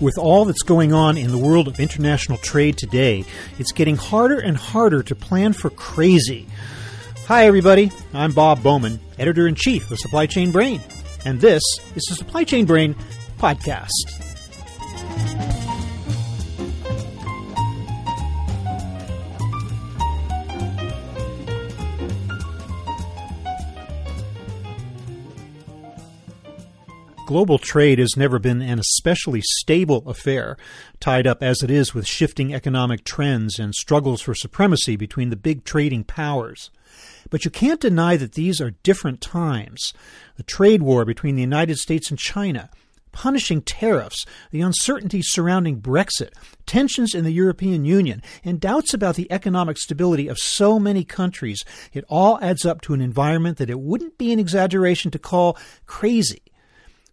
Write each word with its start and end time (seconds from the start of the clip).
With 0.00 0.16
all 0.16 0.44
that's 0.44 0.62
going 0.62 0.92
on 0.92 1.18
in 1.18 1.32
the 1.32 1.38
world 1.38 1.66
of 1.66 1.80
international 1.80 2.38
trade 2.38 2.78
today, 2.78 3.24
it's 3.58 3.72
getting 3.72 3.96
harder 3.96 4.38
and 4.38 4.56
harder 4.56 5.02
to 5.02 5.14
plan 5.16 5.52
for 5.52 5.70
crazy. 5.70 6.46
Hi, 7.26 7.46
everybody. 7.46 7.90
I'm 8.14 8.32
Bob 8.32 8.62
Bowman, 8.62 9.00
editor 9.18 9.48
in 9.48 9.56
chief 9.56 9.90
of 9.90 9.98
Supply 9.98 10.26
Chain 10.26 10.52
Brain, 10.52 10.80
and 11.24 11.40
this 11.40 11.62
is 11.96 12.04
the 12.08 12.14
Supply 12.14 12.44
Chain 12.44 12.64
Brain 12.64 12.94
podcast. 13.38 14.17
Global 27.28 27.58
trade 27.58 27.98
has 27.98 28.16
never 28.16 28.38
been 28.38 28.62
an 28.62 28.78
especially 28.78 29.42
stable 29.42 30.02
affair, 30.08 30.56
tied 30.98 31.26
up 31.26 31.42
as 31.42 31.62
it 31.62 31.70
is 31.70 31.92
with 31.92 32.06
shifting 32.06 32.54
economic 32.54 33.04
trends 33.04 33.58
and 33.58 33.74
struggles 33.74 34.22
for 34.22 34.34
supremacy 34.34 34.96
between 34.96 35.28
the 35.28 35.36
big 35.36 35.62
trading 35.62 36.04
powers. 36.04 36.70
But 37.28 37.44
you 37.44 37.50
can't 37.50 37.82
deny 37.82 38.16
that 38.16 38.32
these 38.32 38.62
are 38.62 38.70
different 38.82 39.20
times. 39.20 39.92
The 40.38 40.42
trade 40.42 40.80
war 40.80 41.04
between 41.04 41.34
the 41.34 41.42
United 41.42 41.76
States 41.76 42.08
and 42.08 42.18
China, 42.18 42.70
punishing 43.12 43.60
tariffs, 43.60 44.24
the 44.50 44.62
uncertainty 44.62 45.20
surrounding 45.22 45.82
Brexit, 45.82 46.32
tensions 46.64 47.14
in 47.14 47.24
the 47.24 47.30
European 47.30 47.84
Union, 47.84 48.22
and 48.42 48.58
doubts 48.58 48.94
about 48.94 49.16
the 49.16 49.30
economic 49.30 49.76
stability 49.76 50.28
of 50.28 50.38
so 50.38 50.78
many 50.78 51.04
countries, 51.04 51.62
it 51.92 52.06
all 52.08 52.38
adds 52.40 52.64
up 52.64 52.80
to 52.80 52.94
an 52.94 53.02
environment 53.02 53.58
that 53.58 53.68
it 53.68 53.80
wouldn't 53.80 54.16
be 54.16 54.32
an 54.32 54.38
exaggeration 54.38 55.10
to 55.10 55.18
call 55.18 55.58
crazy. 55.84 56.40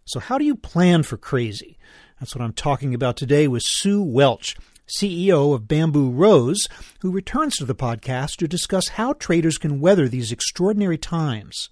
So, 0.08 0.20
how 0.20 0.38
do 0.38 0.46
you 0.46 0.56
plan 0.56 1.02
for 1.02 1.18
crazy? 1.18 1.80
That's 2.20 2.36
what 2.36 2.44
I'm 2.44 2.54
talking 2.54 2.94
about 2.94 3.18
today 3.18 3.48
with 3.48 3.64
Sue 3.66 4.04
Welch, 4.04 4.56
CEO 4.88 5.56
of 5.56 5.68
Bamboo 5.68 6.12
Rose, 6.12 6.68
who 7.00 7.10
returns 7.10 7.56
to 7.56 7.66
the 7.66 7.74
podcast 7.74 8.36
to 8.36 8.48
discuss 8.48 8.90
how 8.90 9.14
traders 9.14 9.58
can 9.58 9.82
weather 9.82 10.08
these 10.08 10.32
extraordinary 10.32 11.00
times. 11.00 11.70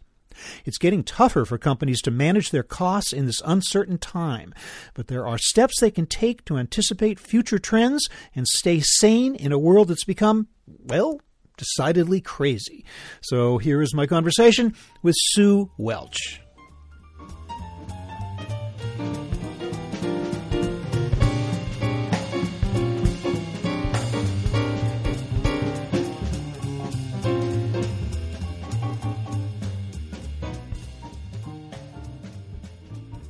It's 0.66 0.80
getting 0.80 1.04
tougher 1.04 1.46
for 1.46 1.60
companies 1.60 2.02
to 2.02 2.10
manage 2.12 2.50
their 2.50 2.64
costs 2.64 3.14
in 3.14 3.28
this 3.28 3.40
uncertain 3.46 4.00
time, 4.00 4.52
but 4.96 5.06
there 5.06 5.28
are 5.28 5.38
steps 5.38 5.80
they 5.80 5.92
can 5.92 6.08
take 6.08 6.44
to 6.46 6.58
anticipate 6.58 7.20
future 7.20 7.60
trends 7.60 8.10
and 8.36 8.48
stay 8.48 8.80
sane 8.80 9.36
in 9.36 9.52
a 9.52 9.60
world 9.60 9.90
that's 9.90 10.06
become, 10.06 10.48
well, 10.66 11.22
decidedly 11.56 12.20
crazy. 12.20 12.84
So 13.22 13.60
here 13.60 13.80
is 13.80 13.94
my 13.94 14.08
conversation 14.08 14.74
with 15.04 15.14
Sue 15.20 15.70
Welch. 15.78 16.43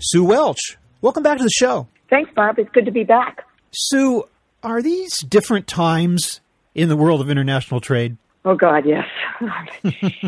Sue 0.06 0.26
Welch, 0.26 0.78
welcome 1.00 1.24
back 1.24 1.38
to 1.38 1.46
the 1.46 1.50
show. 1.50 1.88
Thanks, 2.10 2.30
Bob. 2.36 2.60
It's 2.60 2.70
good 2.72 2.84
to 2.84 2.92
be 2.92 3.06
back. 3.06 3.46
Sue, 3.72 4.26
are 4.62 4.82
these 4.82 5.20
different 5.20 5.66
times 5.66 6.42
in 6.76 6.90
the 6.90 6.98
world 6.98 7.22
of 7.22 7.30
international 7.30 7.80
trade? 7.80 8.18
Oh, 8.44 8.54
God, 8.54 8.86
yes. 8.86 9.08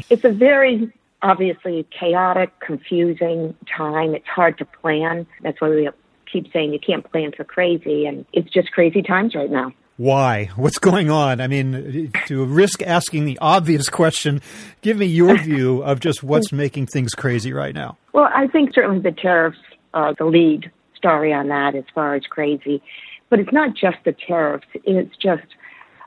it's 0.09 0.23
a 0.23 0.31
very 0.31 0.93
obviously 1.21 1.85
chaotic, 1.91 2.57
confusing 2.61 3.53
time. 3.77 4.15
It's 4.15 4.27
hard 4.27 4.57
to 4.59 4.65
plan. 4.65 5.27
That's 5.43 5.59
why 5.59 5.67
we 5.67 5.89
keep 6.31 6.53
saying 6.53 6.71
you 6.71 6.79
can't 6.79 7.03
plan 7.11 7.33
for 7.35 7.43
crazy, 7.43 8.05
and 8.05 8.25
it's 8.31 8.49
just 8.49 8.71
crazy 8.71 9.01
times 9.01 9.35
right 9.35 9.51
now. 9.51 9.73
Why? 9.97 10.45
What's 10.55 10.77
going 10.77 11.09
on? 11.09 11.41
I 11.41 11.47
mean, 11.47 12.11
to 12.27 12.45
risk 12.45 12.81
asking 12.81 13.25
the 13.25 13.37
obvious 13.41 13.89
question, 13.89 14.41
give 14.81 14.97
me 14.97 15.05
your 15.05 15.37
view 15.41 15.81
of 15.83 15.99
just 15.99 16.23
what's 16.23 16.51
making 16.51 16.87
things 16.87 17.13
crazy 17.13 17.53
right 17.53 17.73
now. 17.73 17.97
Well, 18.13 18.29
I 18.33 18.47
think 18.47 18.73
certainly 18.73 18.99
the 18.99 19.11
tariffs 19.11 19.59
are 19.93 20.13
the 20.13 20.25
lead 20.25 20.71
story 20.95 21.33
on 21.33 21.47
that 21.49 21.75
as 21.75 21.85
far 21.93 22.15
as 22.15 22.23
crazy. 22.23 22.81
But 23.29 23.39
it's 23.39 23.51
not 23.51 23.75
just 23.75 23.97
the 24.05 24.13
tariffs, 24.13 24.67
it's 24.73 25.15
just 25.17 25.45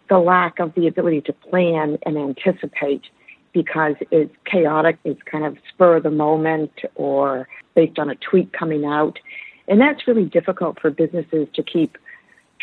the 0.09 0.19
lack 0.19 0.59
of 0.59 0.75
the 0.75 0.87
ability 0.87 1.23
to 1.23 1.33
plan 1.33 1.99
and 2.07 2.17
anticipate 2.17 3.03
because 3.53 3.95
it's 4.11 4.35
chaotic, 4.45 4.99
it's 5.05 5.23
kind 5.23 5.45
of 5.45 5.57
spur 5.69 5.97
of 5.97 6.03
the 6.03 6.11
moment 6.11 6.73
or 6.95 7.49
based 7.75 7.99
on 7.99 8.09
a 8.09 8.15
tweet 8.17 8.53
coming 8.53 8.85
out. 8.85 9.19
And 9.67 9.81
that's 9.81 10.07
really 10.07 10.25
difficult 10.25 10.81
for 10.81 10.91
businesses 10.91 11.49
to 11.55 11.63
keep 11.63 11.99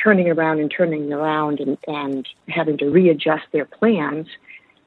turning 0.02 0.30
around 0.30 0.60
and 0.60 0.72
turning 0.76 1.12
around 1.12 1.60
and, 1.60 1.78
and 1.88 2.28
having 2.48 2.78
to 2.78 2.90
readjust 2.90 3.46
their 3.52 3.66
plans 3.66 4.28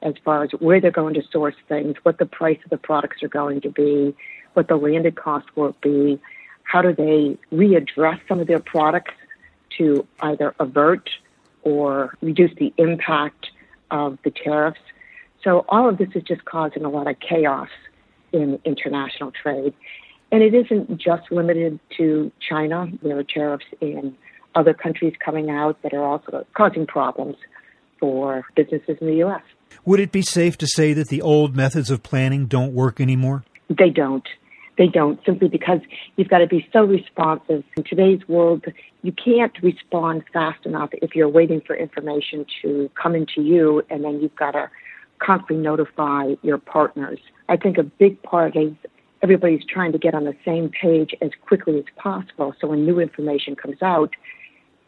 as 0.01 0.13
far 0.23 0.43
as 0.43 0.51
where 0.59 0.79
they're 0.79 0.91
going 0.91 1.13
to 1.13 1.23
source 1.31 1.55
things, 1.67 1.95
what 2.03 2.17
the 2.17 2.25
price 2.25 2.59
of 2.63 2.69
the 2.69 2.77
products 2.77 3.21
are 3.21 3.27
going 3.27 3.61
to 3.61 3.69
be, 3.69 4.15
what 4.53 4.67
the 4.67 4.75
landed 4.75 5.15
cost 5.15 5.45
will 5.55 5.75
be, 5.81 6.19
how 6.63 6.81
do 6.81 6.93
they 6.93 7.37
readdress 7.55 8.19
some 8.27 8.39
of 8.39 8.47
their 8.47 8.59
products 8.59 9.13
to 9.77 10.07
either 10.21 10.53
avert 10.59 11.09
or 11.63 12.15
reduce 12.21 12.55
the 12.57 12.73
impact 12.77 13.51
of 13.91 14.17
the 14.23 14.31
tariffs. 14.31 14.79
So 15.43 15.65
all 15.69 15.89
of 15.89 15.97
this 15.97 16.09
is 16.15 16.23
just 16.23 16.45
causing 16.45 16.85
a 16.85 16.89
lot 16.89 17.07
of 17.07 17.19
chaos 17.19 17.69
in 18.31 18.59
international 18.65 19.31
trade. 19.31 19.73
And 20.31 20.43
it 20.43 20.53
isn't 20.53 20.97
just 20.97 21.31
limited 21.31 21.79
to 21.97 22.31
China. 22.39 22.87
There 23.01 23.17
are 23.17 23.23
tariffs 23.23 23.65
in 23.81 24.15
other 24.55 24.73
countries 24.73 25.13
coming 25.23 25.49
out 25.49 25.81
that 25.83 25.93
are 25.93 26.03
also 26.03 26.45
causing 26.53 26.85
problems 26.85 27.35
for 27.99 28.45
businesses 28.55 28.97
in 29.01 29.07
the 29.07 29.15
U.S. 29.17 29.41
Would 29.85 29.99
it 29.99 30.11
be 30.11 30.21
safe 30.21 30.57
to 30.59 30.67
say 30.67 30.93
that 30.93 31.09
the 31.09 31.21
old 31.21 31.55
methods 31.55 31.91
of 31.91 32.03
planning 32.03 32.47
don't 32.47 32.73
work 32.73 32.99
anymore? 32.99 33.43
They 33.69 33.89
don't. 33.89 34.27
They 34.77 34.87
don't 34.87 35.19
simply 35.25 35.49
because 35.49 35.81
you've 36.15 36.29
got 36.29 36.37
to 36.37 36.47
be 36.47 36.67
so 36.71 36.85
responsive. 36.85 37.63
In 37.75 37.83
today's 37.83 38.25
world, 38.29 38.65
you 39.03 39.11
can't 39.11 39.51
respond 39.61 40.23
fast 40.31 40.65
enough 40.65 40.89
if 40.93 41.15
you're 41.15 41.29
waiting 41.29 41.61
for 41.61 41.75
information 41.75 42.45
to 42.61 42.89
come 43.01 43.13
into 43.13 43.41
you 43.41 43.83
and 43.89 44.05
then 44.05 44.21
you've 44.21 44.35
got 44.35 44.51
to 44.51 44.69
constantly 45.19 45.57
notify 45.57 46.33
your 46.43 46.57
partners. 46.57 47.19
I 47.49 47.57
think 47.57 47.77
a 47.77 47.83
big 47.83 48.23
part 48.23 48.55
is 48.55 48.71
everybody's 49.21 49.65
trying 49.65 49.91
to 49.91 49.97
get 49.97 50.13
on 50.13 50.23
the 50.23 50.35
same 50.45 50.69
page 50.69 51.15
as 51.21 51.31
quickly 51.45 51.77
as 51.77 51.85
possible. 51.97 52.55
So 52.59 52.67
when 52.67 52.85
new 52.85 52.99
information 52.99 53.55
comes 53.55 53.81
out, 53.81 54.15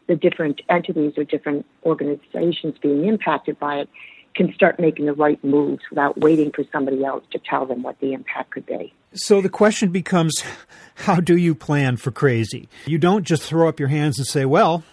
the 0.08 0.16
different 0.16 0.60
entities 0.68 1.14
or 1.16 1.24
different 1.24 1.66
organizations 1.84 2.76
being 2.82 3.06
impacted 3.06 3.58
by 3.58 3.76
it 3.76 3.88
can 4.34 4.52
start 4.54 4.80
making 4.80 5.06
the 5.06 5.12
right 5.12 5.42
moves 5.44 5.82
without 5.90 6.18
waiting 6.18 6.50
for 6.50 6.64
somebody 6.72 7.04
else 7.04 7.24
to 7.30 7.38
tell 7.38 7.66
them 7.66 7.82
what 7.82 8.00
the 8.00 8.12
impact 8.12 8.52
could 8.52 8.66
be. 8.66 8.92
So 9.14 9.40
the 9.40 9.50
question 9.50 9.90
becomes 9.90 10.42
how 10.94 11.20
do 11.20 11.36
you 11.36 11.54
plan 11.54 11.96
for 11.96 12.10
crazy? 12.10 12.68
You 12.86 12.98
don't 12.98 13.24
just 13.24 13.42
throw 13.42 13.68
up 13.68 13.78
your 13.78 13.88
hands 13.88 14.18
and 14.18 14.26
say, 14.26 14.44
well, 14.44 14.84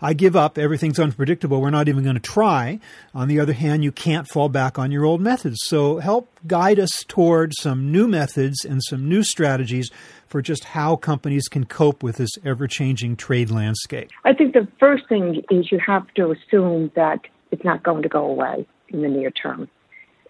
I 0.00 0.12
give 0.12 0.36
up. 0.36 0.58
Everything's 0.58 0.98
unpredictable. 0.98 1.60
We're 1.60 1.70
not 1.70 1.88
even 1.88 2.02
going 2.02 2.14
to 2.14 2.20
try. 2.20 2.80
On 3.14 3.28
the 3.28 3.40
other 3.40 3.52
hand, 3.52 3.84
you 3.84 3.92
can't 3.92 4.28
fall 4.28 4.48
back 4.48 4.78
on 4.78 4.90
your 4.90 5.04
old 5.04 5.20
methods. 5.20 5.58
So 5.64 5.98
help 5.98 6.28
guide 6.46 6.78
us 6.78 7.04
toward 7.06 7.52
some 7.54 7.92
new 7.92 8.08
methods 8.08 8.64
and 8.64 8.82
some 8.82 9.08
new 9.08 9.22
strategies 9.22 9.90
for 10.26 10.40
just 10.40 10.64
how 10.64 10.96
companies 10.96 11.48
can 11.48 11.66
cope 11.66 12.02
with 12.02 12.16
this 12.16 12.30
ever 12.44 12.66
changing 12.66 13.16
trade 13.16 13.50
landscape. 13.50 14.10
I 14.24 14.32
think 14.32 14.54
the 14.54 14.68
first 14.78 15.08
thing 15.08 15.42
is 15.50 15.72
you 15.72 15.80
have 15.84 16.06
to 16.14 16.32
assume 16.32 16.90
that 16.94 17.20
it's 17.50 17.64
not 17.64 17.82
going 17.82 18.02
to 18.02 18.08
go 18.08 18.24
away 18.24 18.66
in 18.88 19.02
the 19.02 19.08
near 19.08 19.30
term. 19.30 19.68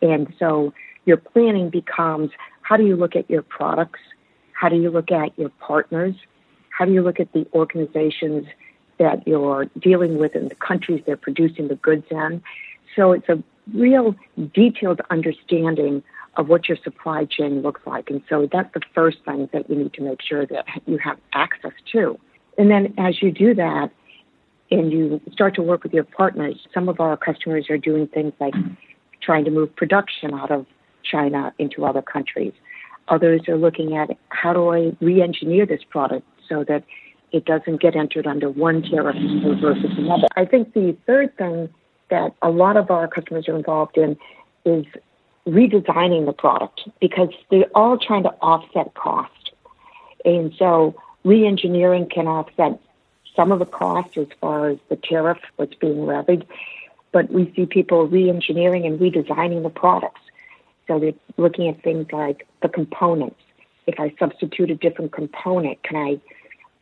And 0.03 0.32
so 0.38 0.73
your 1.05 1.19
planning 1.19 1.70
becomes 1.70 2.31
how 2.62 2.76
do 2.76 2.85
you 2.85 2.97
look 2.97 3.17
at 3.17 3.29
your 3.29 3.43
products? 3.43 4.00
How 4.53 4.69
do 4.69 4.76
you 4.76 4.91
look 4.91 5.11
at 5.11 5.38
your 5.38 5.50
partners? 5.50 6.15
How 6.76 6.85
do 6.85 6.93
you 6.93 7.03
look 7.03 7.20
at 7.20 7.32
the 7.32 7.47
organizations 7.53 8.47
that 9.00 9.26
you're 9.26 9.64
dealing 9.81 10.19
with 10.19 10.37
in 10.37 10.47
the 10.49 10.55
countries 10.55 11.02
they're 11.05 11.17
producing 11.17 11.67
the 11.67 11.75
goods 11.75 12.06
in? 12.11 12.41
So 12.94 13.11
it's 13.11 13.29
a 13.29 13.43
real 13.75 14.14
detailed 14.55 15.00
understanding 15.11 16.05
of 16.37 16.49
what 16.49 16.69
your 16.69 16.79
supply 16.85 17.25
chain 17.25 17.62
looks 17.62 17.81
like. 17.87 18.08
And 18.11 18.23
so 18.29 18.49
that's 18.50 18.73
the 18.73 18.82
first 18.94 19.19
thing 19.25 19.49
that 19.52 19.69
you 19.69 19.76
need 19.76 19.93
to 19.94 20.02
make 20.02 20.23
sure 20.23 20.47
that 20.47 20.64
you 20.87 20.99
have 20.99 21.19
access 21.32 21.73
to. 21.93 22.19
And 22.56 22.70
then 22.70 22.94
as 22.99 23.20
you 23.20 23.32
do 23.32 23.55
that 23.55 23.91
and 24.70 24.93
you 24.93 25.20
start 25.32 25.55
to 25.56 25.62
work 25.62 25.82
with 25.82 25.93
your 25.93 26.05
partners, 26.05 26.56
some 26.73 26.88
of 26.88 27.00
our 27.00 27.17
customers 27.17 27.69
are 27.70 27.79
doing 27.79 28.06
things 28.06 28.32
like 28.38 28.55
trying 29.20 29.44
to 29.44 29.50
move 29.50 29.75
production 29.75 30.35
out 30.35 30.50
of 30.50 30.67
China 31.03 31.53
into 31.58 31.85
other 31.85 32.03
countries. 32.03 32.53
Others 33.08 33.43
are 33.49 33.56
looking 33.56 33.96
at 33.96 34.11
how 34.29 34.53
do 34.53 34.69
I 34.69 34.93
re 35.00 35.20
engineer 35.20 35.67
this 35.67 35.82
product 35.88 36.26
so 36.49 36.64
that 36.64 36.85
it 37.32 37.44
doesn't 37.44 37.81
get 37.81 37.97
entered 37.97 38.27
under 38.27 38.50
one 38.50 38.82
tariff 38.82 39.17
versus 39.61 39.91
another. 39.97 40.27
I 40.37 40.44
think 40.44 40.75
the 40.75 40.97
third 41.06 41.37
thing 41.37 41.69
that 42.11 42.35
a 42.43 42.50
lot 42.50 42.77
of 42.77 42.91
our 42.91 43.06
customers 43.09 43.49
are 43.49 43.56
involved 43.56 43.97
in 43.97 44.17
is 44.65 44.85
redesigning 45.47 46.27
the 46.27 46.32
product 46.32 46.88
because 47.00 47.31
they're 47.50 47.71
all 47.75 47.99
trying 47.99 48.25
to 48.25 48.31
offset 48.43 48.94
cost. 48.94 49.53
And 50.25 50.53
so 50.59 50.94
re 51.25 51.47
engineering 51.47 52.09
can 52.09 52.27
offset 52.27 52.81
some 53.37 53.53
of 53.53 53.59
the 53.59 53.67
cost 53.67 54.17
as 54.17 54.27
far 54.41 54.69
as 54.69 54.79
the 54.88 54.97
tariff, 54.97 55.38
that's 55.56 55.75
being 55.77 56.05
levied, 56.05 56.47
but 57.12 57.31
we 57.31 57.53
see 57.55 57.67
people 57.67 58.06
re-engineering 58.06 58.87
and 58.87 58.99
redesigning 58.99 59.62
the 59.62 59.71
products. 59.71 60.21
So 60.87 60.99
they're 60.99 61.12
looking 61.37 61.69
at 61.69 61.82
things 61.82 62.06
like 62.12 62.47
the 62.62 62.69
components. 62.69 63.41
If 63.87 63.99
I 63.99 64.15
substitute 64.19 64.71
a 64.71 64.75
different 64.75 65.12
component, 65.12 65.82
can 65.82 65.97
I 65.97 66.21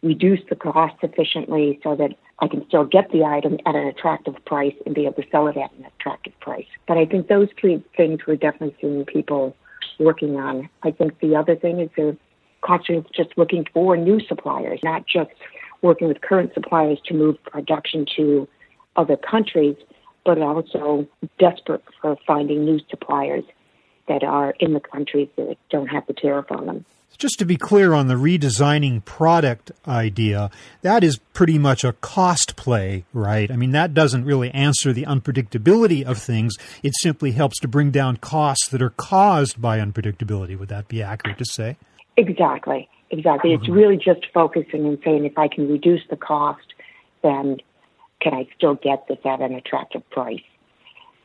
reduce 0.02 0.40
the 0.48 0.56
cost 0.56 0.94
sufficiently 1.00 1.80
so 1.82 1.96
that 1.96 2.14
I 2.40 2.48
can 2.48 2.66
still 2.68 2.84
get 2.84 3.10
the 3.10 3.24
item 3.24 3.58
at 3.66 3.74
an 3.74 3.86
attractive 3.86 4.36
price 4.44 4.74
and 4.86 4.94
be 4.94 5.06
able 5.06 5.22
to 5.22 5.28
sell 5.30 5.48
it 5.48 5.56
at 5.56 5.72
an 5.72 5.86
attractive 5.86 6.38
price. 6.40 6.66
But 6.86 6.98
I 6.98 7.04
think 7.04 7.28
those 7.28 7.48
three 7.60 7.82
things 7.96 8.20
we're 8.26 8.36
definitely 8.36 8.76
seeing 8.80 9.04
people 9.04 9.56
working 9.98 10.36
on. 10.36 10.68
I 10.82 10.92
think 10.92 11.18
the 11.18 11.34
other 11.34 11.56
thing 11.56 11.80
is 11.80 11.90
they're 11.96 12.16
constantly 12.60 13.10
just 13.14 13.36
looking 13.36 13.66
for 13.72 13.96
new 13.96 14.20
suppliers, 14.20 14.80
not 14.82 15.06
just 15.06 15.30
working 15.82 16.08
with 16.08 16.20
current 16.20 16.54
suppliers 16.54 16.98
to 17.06 17.14
move 17.14 17.42
production 17.44 18.06
to 18.16 18.48
other 18.96 19.16
countries, 19.16 19.76
but 20.24 20.38
also 20.38 21.06
desperate 21.38 21.82
for 22.00 22.16
finding 22.26 22.64
new 22.64 22.80
suppliers 22.88 23.44
that 24.08 24.22
are 24.22 24.54
in 24.60 24.74
the 24.74 24.80
countries 24.80 25.28
that 25.36 25.56
don't 25.70 25.88
have 25.88 26.06
the 26.06 26.12
tariff 26.12 26.50
on 26.50 26.66
them. 26.66 26.84
Just 27.16 27.40
to 27.40 27.44
be 27.44 27.56
clear 27.56 27.94
on 27.94 28.06
the 28.06 28.14
redesigning 28.14 29.04
product 29.04 29.72
idea, 29.88 30.50
that 30.82 31.02
is 31.02 31.18
pretty 31.32 31.58
much 31.58 31.82
a 31.82 31.94
cost 31.94 32.54
play, 32.54 33.04
right? 33.12 33.50
I 33.50 33.56
mean, 33.56 33.72
that 33.72 33.92
doesn't 33.92 34.24
really 34.24 34.52
answer 34.52 34.92
the 34.92 35.04
unpredictability 35.04 36.04
of 36.04 36.18
things. 36.18 36.54
It 36.84 36.94
simply 36.96 37.32
helps 37.32 37.58
to 37.60 37.68
bring 37.68 37.90
down 37.90 38.18
costs 38.18 38.68
that 38.68 38.80
are 38.80 38.90
caused 38.90 39.60
by 39.60 39.80
unpredictability. 39.80 40.56
Would 40.56 40.68
that 40.68 40.86
be 40.86 41.02
accurate 41.02 41.38
to 41.38 41.44
say? 41.44 41.76
Exactly. 42.16 42.88
Exactly. 43.10 43.50
Mm-hmm. 43.50 43.64
It's 43.64 43.72
really 43.72 43.96
just 43.96 44.26
focusing 44.32 44.86
and 44.86 44.98
saying 45.04 45.24
if 45.24 45.38
I 45.38 45.48
can 45.48 45.68
reduce 45.68 46.02
the 46.10 46.16
cost, 46.16 46.74
then 47.22 47.58
can 48.20 48.34
I 48.34 48.46
still 48.56 48.74
get 48.74 49.06
this 49.08 49.18
at 49.24 49.40
an 49.40 49.54
attractive 49.54 50.08
price? 50.10 50.42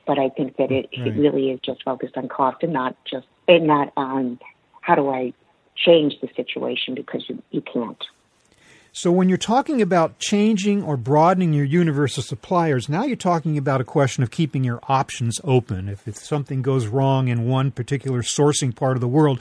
But 0.06 0.20
I 0.20 0.30
think 0.30 0.58
that 0.58 0.72
it, 0.72 0.90
right. 0.98 1.08
it 1.08 1.20
really 1.20 1.50
is 1.50 1.60
just 1.64 1.84
focused 1.84 2.18
on 2.18 2.30
cost 2.30 2.64
and 2.64 2.74
not 2.74 2.96
just 3.06 3.28
and 3.48 3.68
not 3.68 3.92
on 3.98 4.40
how 4.82 4.96
do 4.96 5.10
I 5.10 5.34
change 5.76 6.20
the 6.22 6.30
situation 6.36 6.96
because 6.96 7.24
you, 7.28 7.42
you 7.52 7.62
can't. 7.62 8.04
So, 8.96 9.12
when 9.12 9.28
you're 9.28 9.40
talking 9.40 9.82
about 9.82 10.20
changing 10.20 10.84
or 10.84 10.98
broadening 10.98 11.52
your 11.52 11.66
universe 11.66 12.20
of 12.20 12.26
suppliers, 12.26 12.88
now 12.88 13.04
you're 13.06 13.16
talking 13.16 13.58
about 13.58 13.82
a 13.82 13.84
question 13.84 14.22
of 14.22 14.30
keeping 14.30 14.64
your 14.64 14.80
options 14.88 15.40
open. 15.44 15.90
If, 15.90 16.08
if 16.08 16.18
something 16.18 16.62
goes 16.62 16.86
wrong 16.86 17.28
in 17.28 17.48
one 17.48 17.72
particular 17.72 18.22
sourcing 18.22 18.76
part 18.76 18.96
of 18.96 19.02
the 19.02 19.08
world, 19.08 19.40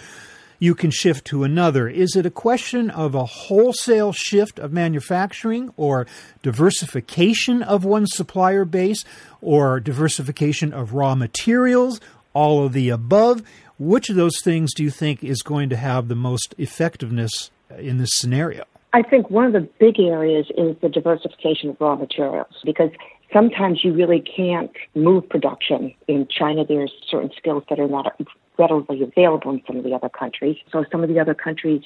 you 0.59 0.75
can 0.75 0.91
shift 0.91 1.27
to 1.27 1.45
another. 1.45 1.87
Is 1.87 2.17
it 2.17 2.25
a 2.25 2.31
question 2.31 2.89
of 2.89 3.15
a 3.15 3.27
wholesale 3.27 4.13
shift 4.13 4.59
of 4.59 4.73
manufacturing 4.73 5.71
or 5.77 6.07
diversification 6.43 7.63
of 7.63 7.85
one 7.85 8.07
supplier 8.07 8.65
base 8.65 9.05
or 9.43 9.81
diversification 9.81 10.73
of 10.73 10.95
raw 10.95 11.15
materials? 11.15 12.01
All 12.35 12.65
of 12.65 12.73
the 12.73 12.89
above. 12.89 13.43
Which 13.79 14.11
of 14.11 14.17
those 14.17 14.41
things 14.41 14.75
do 14.75 14.83
you 14.83 14.91
think 14.91 15.25
is 15.25 15.43
going 15.43 15.69
to 15.71 15.77
have 15.77 16.09
the 16.09 16.15
most 16.15 16.55
effectiveness 16.59 17.51
in 17.79 17.99
this 17.99 18.11
scenario? 18.13 18.65
I 18.93 19.03
think 19.03 19.31
one 19.31 19.47
of 19.47 19.53
the 19.53 19.69
big 19.81 19.99
areas 19.99 20.47
is 20.57 20.77
the 20.83 20.89
diversification 20.89 21.71
of 21.71 21.81
raw 21.81 21.97
materials 21.97 22.55
because 22.65 22.91
sometimes 23.33 23.83
you 23.83 23.93
really 23.93 24.21
can't 24.21 24.71
move 24.95 25.29
production. 25.29 25.95
In 26.09 26.29
China, 26.29 26.65
there's 26.65 26.93
certain 27.11 27.31
skills 27.37 27.65
that 27.71 27.81
are 27.81 27.89
not 27.89 28.15
readily 28.59 29.03
available 29.03 29.51
in 29.51 29.63
some 29.67 29.79
of 29.79 29.85
the 29.85 29.95
other 29.95 30.11
countries. 30.11 30.57
So 30.71 30.85
some 30.93 31.03
of 31.03 31.09
the 31.09 31.19
other 31.19 31.35
countries 31.35 31.83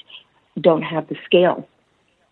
don't 0.60 0.82
have 0.82 1.08
the 1.08 1.16
scale 1.24 1.68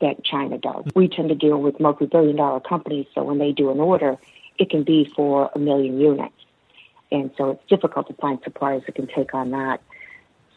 that 0.01 0.25
China 0.25 0.59
does. 0.59 0.85
We 0.95 1.09
tend 1.09 1.29
to 1.29 1.35
deal 1.35 1.61
with 1.61 1.79
multi 1.79 2.07
billion 2.07 2.37
dollar 2.37 2.61
companies, 2.61 3.07
so 3.15 3.23
when 3.23 3.39
they 3.39 3.53
do 3.53 3.71
an 3.71 3.79
order, 3.79 4.17
it 4.59 4.71
can 4.71 4.83
be 4.83 5.11
for 5.15 5.51
a 5.55 5.59
million 5.59 6.01
units. 6.01 6.35
And 7.11 7.31
so 7.37 7.51
it's 7.51 7.63
difficult 7.69 8.09
to 8.09 8.15
find 8.15 8.39
suppliers 8.43 8.83
that 8.87 8.95
can 8.95 9.07
take 9.07 9.35
on 9.35 9.51
that. 9.51 9.81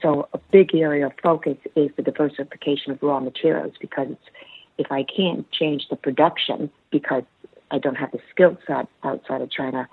So 0.01 0.27
a 0.33 0.38
big 0.51 0.75
area 0.75 1.07
of 1.07 1.13
focus 1.21 1.57
is 1.75 1.89
the 1.95 2.03
diversification 2.03 2.91
of 2.91 3.01
raw 3.01 3.19
materials 3.19 3.73
because 3.79 4.15
if 4.77 4.91
I 4.91 5.03
can't 5.03 5.49
change 5.51 5.88
the 5.89 5.95
production 5.95 6.69
because 6.91 7.23
I 7.71 7.79
don't 7.79 7.95
have 7.95 8.11
the 8.11 8.19
skill 8.29 8.57
set 8.67 8.88
outside 9.03 9.41
of 9.41 9.49
China, 9.49 9.88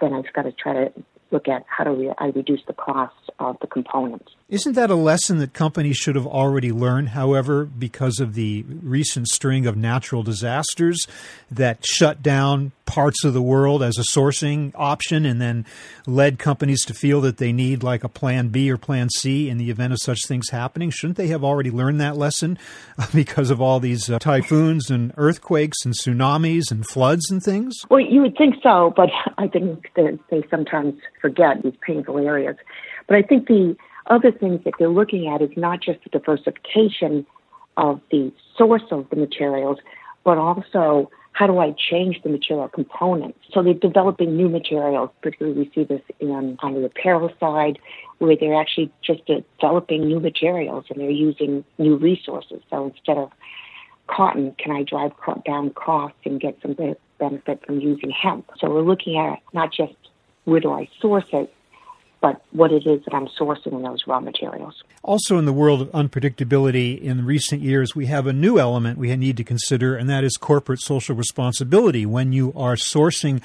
then 0.00 0.12
I've 0.12 0.32
got 0.32 0.42
to 0.42 0.52
try 0.52 0.72
to 0.72 0.92
look 1.30 1.48
at 1.48 1.64
how 1.68 1.84
do 1.84 1.92
we, 1.92 2.12
I 2.18 2.26
reduce 2.26 2.60
the 2.66 2.72
cost 2.72 3.14
of 3.38 3.56
the 3.60 3.66
components. 3.66 4.32
Isn't 4.46 4.74
that 4.74 4.90
a 4.90 4.94
lesson 4.94 5.38
that 5.38 5.54
companies 5.54 5.96
should 5.96 6.16
have 6.16 6.26
already 6.26 6.70
learned, 6.70 7.10
however, 7.10 7.64
because 7.64 8.20
of 8.20 8.34
the 8.34 8.62
recent 8.82 9.28
string 9.28 9.64
of 9.66 9.74
natural 9.74 10.22
disasters 10.22 11.06
that 11.50 11.86
shut 11.86 12.22
down 12.22 12.72
parts 12.84 13.24
of 13.24 13.32
the 13.32 13.40
world 13.40 13.82
as 13.82 13.96
a 13.96 14.02
sourcing 14.02 14.70
option 14.74 15.24
and 15.24 15.40
then 15.40 15.64
led 16.06 16.38
companies 16.38 16.84
to 16.84 16.92
feel 16.92 17.22
that 17.22 17.38
they 17.38 17.52
need 17.52 17.82
like 17.82 18.04
a 18.04 18.08
plan 18.08 18.48
B 18.48 18.70
or 18.70 18.76
plan 18.76 19.08
C 19.08 19.48
in 19.48 19.56
the 19.56 19.70
event 19.70 19.94
of 19.94 19.98
such 20.00 20.26
things 20.26 20.50
happening? 20.50 20.90
Shouldn't 20.90 21.16
they 21.16 21.28
have 21.28 21.42
already 21.42 21.70
learned 21.70 21.98
that 22.02 22.18
lesson 22.18 22.58
because 23.14 23.48
of 23.48 23.62
all 23.62 23.80
these 23.80 24.10
uh, 24.10 24.18
typhoons 24.18 24.90
and 24.90 25.14
earthquakes 25.16 25.86
and 25.86 25.94
tsunamis 25.94 26.70
and 26.70 26.86
floods 26.86 27.30
and 27.30 27.42
things? 27.42 27.74
Well, 27.88 28.00
you 28.00 28.20
would 28.20 28.36
think 28.36 28.56
so, 28.62 28.92
but 28.94 29.08
I 29.38 29.48
think 29.48 29.90
that 29.96 30.18
they 30.30 30.42
sometimes 30.50 31.00
forget 31.22 31.62
these 31.62 31.76
painful 31.80 32.18
areas. 32.18 32.56
But 33.06 33.16
I 33.16 33.22
think 33.22 33.48
the 33.48 33.74
other 34.06 34.32
things 34.32 34.62
that 34.64 34.74
they're 34.78 34.88
looking 34.88 35.28
at 35.28 35.42
is 35.42 35.50
not 35.56 35.80
just 35.80 35.98
the 36.04 36.10
diversification 36.10 37.26
of 37.76 38.00
the 38.10 38.32
source 38.56 38.82
of 38.90 39.08
the 39.10 39.16
materials, 39.16 39.78
but 40.24 40.38
also 40.38 41.10
how 41.32 41.48
do 41.48 41.58
I 41.58 41.72
change 41.72 42.22
the 42.22 42.30
material 42.30 42.68
components? 42.68 43.38
So 43.52 43.62
they're 43.62 43.74
developing 43.74 44.36
new 44.36 44.48
materials, 44.48 45.10
particularly 45.20 45.58
we 45.58 45.70
see 45.74 45.82
this 45.82 46.02
in, 46.20 46.56
on 46.62 46.74
the 46.74 46.84
apparel 46.84 47.30
side, 47.40 47.78
where 48.18 48.36
they're 48.36 48.58
actually 48.58 48.92
just 49.02 49.22
developing 49.26 50.06
new 50.06 50.20
materials 50.20 50.84
and 50.90 51.00
they're 51.00 51.10
using 51.10 51.64
new 51.78 51.96
resources. 51.96 52.62
So 52.70 52.86
instead 52.86 53.18
of 53.18 53.32
cotton, 54.06 54.54
can 54.58 54.70
I 54.70 54.84
drive 54.84 55.12
down 55.44 55.70
costs 55.70 56.18
and 56.24 56.40
get 56.40 56.56
some 56.62 56.76
benefit 57.18 57.66
from 57.66 57.80
using 57.80 58.10
hemp? 58.10 58.48
So 58.60 58.70
we're 58.70 58.82
looking 58.82 59.18
at 59.18 59.40
not 59.52 59.72
just 59.72 59.94
where 60.44 60.60
do 60.60 60.72
I 60.72 60.88
source 61.00 61.24
it, 61.32 61.52
but 62.24 62.40
what 62.52 62.72
it 62.72 62.86
is 62.86 63.04
that 63.04 63.12
I'm 63.12 63.26
sourcing 63.38 63.72
in 63.72 63.82
those 63.82 64.06
raw 64.06 64.18
materials. 64.18 64.82
Also, 65.02 65.36
in 65.36 65.44
the 65.44 65.52
world 65.52 65.82
of 65.82 65.88
unpredictability 65.90 66.98
in 66.98 67.26
recent 67.26 67.60
years, 67.60 67.94
we 67.94 68.06
have 68.06 68.26
a 68.26 68.32
new 68.32 68.58
element 68.58 68.96
we 68.96 69.14
need 69.14 69.36
to 69.36 69.44
consider, 69.44 69.94
and 69.94 70.08
that 70.08 70.24
is 70.24 70.38
corporate 70.38 70.80
social 70.80 71.14
responsibility. 71.14 72.06
When 72.06 72.32
you 72.32 72.50
are 72.56 72.76
sourcing 72.76 73.42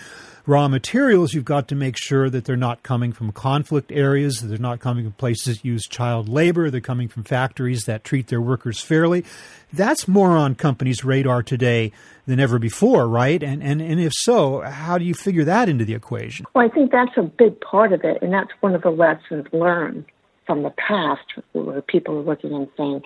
raw 0.50 0.68
materials, 0.68 1.32
you've 1.36 1.46
got 1.46 1.68
to 1.68 1.76
make 1.76 1.96
sure 1.96 2.28
that 2.28 2.44
they're 2.44 2.58
not 2.58 2.82
coming 2.82 3.14
from 3.14 3.32
conflict 3.32 3.92
areas, 3.92 4.40
they're 4.42 4.58
not 4.58 4.80
coming 4.80 5.04
from 5.04 5.14
places 5.14 5.58
that 5.58 5.66
use 5.66 5.86
child 5.88 6.28
labor, 6.28 6.72
they're 6.72 6.82
coming 6.82 7.08
from 7.08 7.24
factories 7.24 7.84
that 7.86 8.04
treat 8.04 8.28
their 8.28 8.42
workers 8.42 8.82
fairly. 8.82 9.24
That's 9.72 10.08
more 10.08 10.32
on 10.32 10.56
companies' 10.56 11.06
radar 11.06 11.44
today 11.44 11.92
than 12.26 12.40
ever 12.40 12.58
before, 12.58 13.08
right? 13.08 13.44
And, 13.44 13.62
and, 13.62 13.80
and 13.80 14.00
if 14.00 14.12
so, 14.16 14.62
how 14.62 14.98
do 14.98 15.06
you 15.06 15.14
figure 15.14 15.44
that 15.44 15.70
into 15.70 15.86
the 15.86 15.94
equation? 15.94 16.48
Well, 16.56 16.66
I 16.66 16.70
think 16.70 16.92
that's 16.92 17.16
a 17.16 17.22
big 17.22 17.62
part 17.62 17.94
of 17.94 18.04
it, 18.04 18.20
and 18.24 18.34
that's 18.34 18.52
one 18.62 18.74
of 18.74 18.82
the 18.82 18.90
lessons 18.90 19.46
learned 19.54 20.06
from 20.48 20.64
the 20.64 20.72
past 20.72 21.22
where 21.52 21.84
people 21.84 22.18
are 22.18 22.24
looking 22.24 22.54
and 22.54 22.68
saying, 22.76 23.04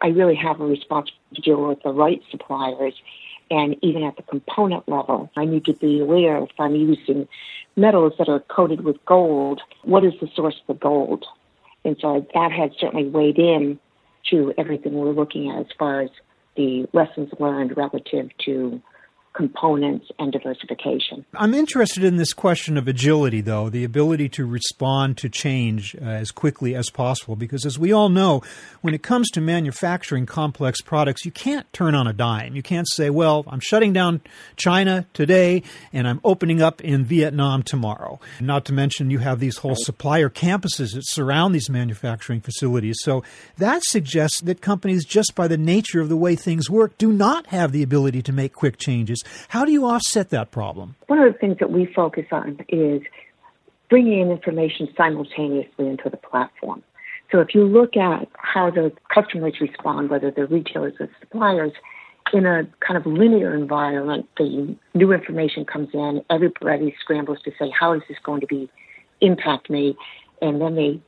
I 0.00 0.08
really 0.08 0.36
have 0.36 0.60
a 0.60 0.64
responsibility 0.64 1.18
to 1.34 1.40
deal 1.40 1.66
with 1.66 1.82
the 1.82 1.90
right 1.90 2.22
suppliers 2.30 2.94
and 3.50 3.76
even 3.82 4.02
at 4.02 4.16
the 4.16 4.22
component 4.22 4.88
level, 4.88 5.30
I 5.36 5.44
need 5.44 5.64
to 5.66 5.74
be 5.74 6.00
aware 6.00 6.38
if 6.38 6.50
I'm 6.58 6.74
using 6.74 7.28
metals 7.76 8.14
that 8.18 8.28
are 8.28 8.40
coated 8.40 8.82
with 8.82 9.04
gold, 9.04 9.60
what 9.82 10.04
is 10.04 10.14
the 10.20 10.28
source 10.34 10.60
of 10.60 10.66
the 10.66 10.80
gold? 10.80 11.24
And 11.84 11.96
so 12.00 12.26
that 12.34 12.52
has 12.52 12.70
certainly 12.78 13.08
weighed 13.08 13.38
in 13.38 13.78
to 14.30 14.54
everything 14.56 14.94
we're 14.94 15.12
looking 15.12 15.50
at 15.50 15.60
as 15.60 15.66
far 15.78 16.00
as 16.00 16.10
the 16.56 16.88
lessons 16.92 17.30
learned 17.38 17.76
relative 17.76 18.30
to 18.38 18.80
components 19.34 20.06
and 20.18 20.32
diversification. 20.32 21.24
I'm 21.34 21.54
interested 21.54 22.04
in 22.04 22.16
this 22.16 22.32
question 22.32 22.76
of 22.76 22.86
agility, 22.86 23.40
though, 23.40 23.68
the 23.68 23.82
ability 23.82 24.28
to 24.30 24.46
respond 24.46 25.18
to 25.18 25.28
change 25.28 25.96
uh, 25.96 26.04
as 26.04 26.30
quickly 26.30 26.74
as 26.74 26.88
possible, 26.88 27.34
because 27.34 27.66
as 27.66 27.78
we 27.78 27.92
all 27.92 28.08
know, 28.08 28.42
when 28.80 28.94
it 28.94 29.02
comes 29.02 29.30
to 29.32 29.40
manufacturing 29.40 30.24
complex 30.24 30.80
products, 30.80 31.24
you 31.24 31.32
can't 31.32 31.70
turn 31.72 31.96
on 31.96 32.06
a 32.06 32.12
dime. 32.12 32.54
You 32.54 32.62
can't 32.62 32.88
say, 32.88 33.10
well, 33.10 33.44
I'm 33.48 33.60
shutting 33.60 33.92
down 33.92 34.20
China 34.56 35.06
today 35.12 35.64
and 35.92 36.06
I'm 36.06 36.20
opening 36.22 36.62
up 36.62 36.80
in 36.80 37.04
Vietnam 37.04 37.64
tomorrow. 37.64 38.20
Not 38.40 38.64
to 38.66 38.72
mention, 38.72 39.10
you 39.10 39.18
have 39.18 39.40
these 39.40 39.58
whole 39.58 39.72
right. 39.72 39.78
supplier 39.78 40.30
campuses 40.30 40.94
that 40.94 41.06
surround 41.06 41.54
these 41.54 41.68
manufacturing 41.68 42.40
facilities. 42.40 42.98
So 43.00 43.24
that 43.58 43.82
suggests 43.82 44.40
that 44.42 44.60
companies, 44.60 45.04
just 45.04 45.34
by 45.34 45.48
the 45.48 45.58
nature 45.58 46.00
of 46.00 46.08
the 46.08 46.16
way 46.16 46.36
things 46.36 46.70
work, 46.70 46.96
do 46.98 47.12
not 47.12 47.48
have 47.48 47.72
the 47.72 47.82
ability 47.82 48.22
to 48.22 48.32
make 48.32 48.52
quick 48.52 48.78
changes. 48.78 49.23
How 49.48 49.64
do 49.64 49.72
you 49.72 49.86
offset 49.86 50.30
that 50.30 50.50
problem? 50.50 50.96
One 51.06 51.18
of 51.18 51.32
the 51.32 51.38
things 51.38 51.58
that 51.60 51.70
we 51.70 51.86
focus 51.86 52.26
on 52.32 52.64
is 52.68 53.02
bringing 53.90 54.20
in 54.20 54.30
information 54.30 54.88
simultaneously 54.96 55.86
into 55.86 56.08
the 56.10 56.16
platform. 56.16 56.82
So 57.30 57.40
if 57.40 57.54
you 57.54 57.64
look 57.64 57.96
at 57.96 58.28
how 58.34 58.70
the 58.70 58.92
customers 59.12 59.54
respond, 59.60 60.10
whether 60.10 60.30
they're 60.30 60.46
retailers 60.46 60.94
or 61.00 61.08
suppliers, 61.20 61.72
in 62.32 62.46
a 62.46 62.66
kind 62.80 62.96
of 62.96 63.06
linear 63.06 63.54
environment, 63.54 64.28
the 64.38 64.74
new 64.94 65.12
information 65.12 65.64
comes 65.64 65.88
in, 65.92 66.24
everybody 66.30 66.94
scrambles 67.00 67.38
to 67.44 67.52
say, 67.58 67.70
how 67.78 67.92
is 67.92 68.02
this 68.08 68.18
going 68.24 68.40
to 68.40 68.46
be 68.46 68.70
impact 69.20 69.68
me? 69.68 69.96
And 70.40 70.60
then 70.60 70.74
they 70.74 71.00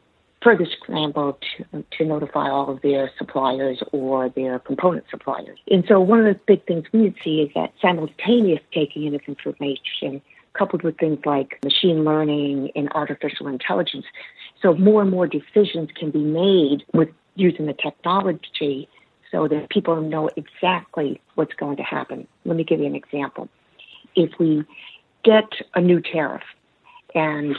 further 0.43 0.67
scramble 0.81 1.39
to, 1.57 1.85
to 1.99 2.05
notify 2.05 2.49
all 2.51 2.71
of 2.71 2.83
their 2.83 3.11
suppliers 3.19 3.83
or 3.93 4.29
their 4.31 4.59
component 4.61 5.05
suppliers. 5.11 5.59
And 5.71 5.85
so 5.89 6.01
one 6.01 6.21
of 6.21 6.27
the 6.27 6.41
big 6.47 6.65
things 6.67 6.85
we 6.93 7.15
see 7.25 7.43
is 7.43 7.51
that 7.55 7.73
simultaneous 7.81 8.61
taking 8.73 9.05
in 9.05 9.15
of 9.15 9.23
information 9.27 10.23
coupled 10.53 10.83
with 10.83 10.97
things 10.99 11.19
like 11.25 11.59
machine 11.65 12.05
learning 12.05 12.71
and 12.75 12.91
artificial 12.93 13.47
intelligence. 13.47 14.07
So 14.63 14.75
more 14.75 15.03
and 15.03 15.11
more 15.11 15.27
decisions 15.27 15.91
can 15.95 16.11
be 16.11 16.23
made 16.23 16.85
with 16.95 17.09
using 17.35 17.67
the 17.67 17.75
technology 17.75 18.89
so 19.31 19.49
that 19.49 19.69
people 19.71 20.01
know 20.01 20.31
exactly 20.37 21.21
what's 21.35 21.55
going 21.55 21.77
to 21.77 21.83
happen. 21.83 22.27
Let 22.45 22.57
me 22.57 22.65
give 22.65 22.81
you 22.81 22.87
an 22.87 22.95
example. 22.95 23.49
If 24.15 24.31
we 24.39 24.65
get 25.25 25.49
a 25.75 25.81
new 25.81 26.01
tariff 26.01 26.43
and 27.15 27.57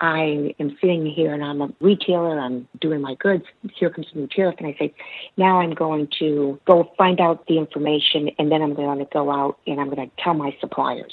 I 0.00 0.54
am 0.58 0.76
sitting 0.80 1.04
here 1.04 1.34
and 1.34 1.44
I'm 1.44 1.60
a 1.60 1.68
retailer, 1.80 2.40
I'm 2.40 2.66
doing 2.80 3.02
my 3.02 3.14
goods, 3.16 3.44
here 3.74 3.90
comes 3.90 4.06
the 4.12 4.20
new 4.20 4.28
tariff, 4.28 4.54
and 4.58 4.66
I 4.66 4.74
say, 4.78 4.94
now 5.36 5.60
I'm 5.60 5.74
going 5.74 6.08
to 6.18 6.58
go 6.66 6.90
find 6.96 7.20
out 7.20 7.46
the 7.46 7.58
information 7.58 8.30
and 8.38 8.50
then 8.50 8.62
I'm 8.62 8.74
going 8.74 8.98
to 8.98 9.04
go 9.04 9.30
out 9.30 9.58
and 9.66 9.78
I'm 9.78 9.90
going 9.90 10.08
to 10.08 10.22
tell 10.22 10.32
my 10.32 10.56
suppliers. 10.58 11.12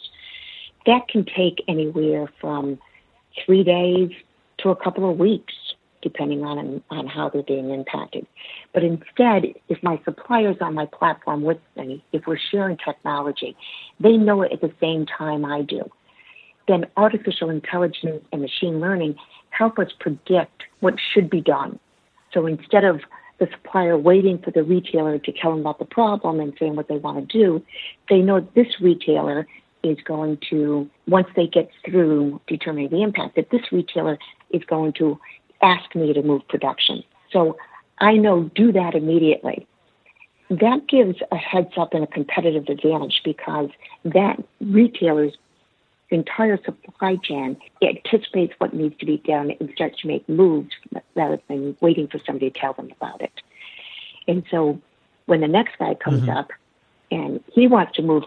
That 0.85 1.09
can 1.09 1.25
take 1.25 1.61
anywhere 1.67 2.31
from 2.39 2.79
three 3.45 3.65
days 3.65 4.11
to 4.59 4.69
a 4.69 4.75
couple 4.75 5.09
of 5.09 5.17
weeks 5.17 5.53
depending 6.01 6.43
on 6.43 6.81
on 6.89 7.07
how 7.07 7.27
they're 7.27 7.43
being 7.43 7.71
impacted. 7.71 8.25
But 8.73 8.83
instead, 8.83 9.53
if 9.67 9.81
my 9.81 9.99
suppliers 10.05 10.57
on 10.61 10.73
my 10.73 10.85
platform 10.85 11.41
with 11.41 11.57
me, 11.75 12.03
if 12.13 12.27
we're 12.27 12.39
sharing 12.51 12.77
technology, 12.77 13.57
they 13.99 14.15
know 14.15 14.43
it 14.43 14.51
at 14.53 14.61
the 14.61 14.71
same 14.79 15.05
time 15.05 15.43
I 15.43 15.63
do. 15.63 15.89
Then 16.67 16.85
artificial 16.97 17.49
intelligence 17.49 18.23
and 18.31 18.41
machine 18.41 18.79
learning 18.79 19.15
help 19.49 19.79
us 19.79 19.91
predict 19.99 20.63
what 20.79 20.95
should 21.13 21.29
be 21.29 21.41
done. 21.41 21.79
So 22.33 22.45
instead 22.45 22.83
of 22.83 23.01
the 23.39 23.47
supplier 23.51 23.97
waiting 23.97 24.39
for 24.39 24.51
the 24.51 24.63
retailer 24.63 25.17
to 25.17 25.31
tell 25.31 25.51
them 25.51 25.61
about 25.61 25.79
the 25.79 25.85
problem 25.85 26.39
and 26.39 26.53
saying 26.59 26.75
what 26.75 26.87
they 26.87 26.97
want 26.97 27.29
to 27.29 27.37
do, 27.37 27.63
they 28.09 28.19
know 28.19 28.45
this 28.55 28.67
retailer 28.81 29.47
is 29.83 29.97
going 30.05 30.39
to, 30.49 30.89
once 31.07 31.27
they 31.35 31.47
get 31.47 31.69
through 31.85 32.41
determining 32.47 32.89
the 32.89 33.03
impact, 33.03 33.35
that 33.35 33.49
this 33.51 33.61
retailer 33.71 34.17
is 34.51 34.63
going 34.65 34.93
to 34.93 35.19
ask 35.61 35.95
me 35.95 36.13
to 36.13 36.21
move 36.21 36.47
production. 36.47 37.03
So 37.31 37.57
I 37.99 38.13
know 38.13 38.49
do 38.55 38.71
that 38.71 38.95
immediately. 38.95 39.67
That 40.49 40.87
gives 40.87 41.17
a 41.31 41.35
heads 41.35 41.73
up 41.77 41.93
and 41.93 42.03
a 42.03 42.07
competitive 42.07 42.65
advantage 42.69 43.21
because 43.23 43.69
that 44.05 44.41
retailer's 44.61 45.33
entire 46.09 46.57
supply 46.63 47.17
chain 47.17 47.57
anticipates 47.81 48.53
what 48.59 48.73
needs 48.73 48.97
to 48.97 49.05
be 49.05 49.17
done 49.17 49.51
and 49.59 49.69
starts 49.75 50.01
to 50.01 50.07
make 50.07 50.27
moves 50.29 50.73
rather 51.15 51.39
than 51.47 51.75
waiting 51.81 52.07
for 52.07 52.19
somebody 52.19 52.49
to 52.49 52.59
tell 52.59 52.73
them 52.73 52.89
about 52.99 53.21
it. 53.21 53.33
And 54.27 54.43
so 54.49 54.79
when 55.25 55.41
the 55.41 55.47
next 55.47 55.77
guy 55.77 55.95
comes 55.95 56.21
mm-hmm. 56.21 56.37
up 56.37 56.51
and 57.11 57.43
he 57.51 57.67
wants 57.67 57.93
to 57.95 58.01
move 58.01 58.23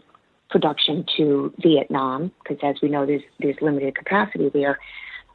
production 0.50 1.04
to 1.16 1.52
Vietnam, 1.58 2.32
because 2.42 2.58
as 2.62 2.80
we 2.82 2.88
know 2.88 3.06
there's 3.06 3.22
there's 3.38 3.56
limited 3.60 3.94
capacity 3.94 4.48
there, 4.48 4.78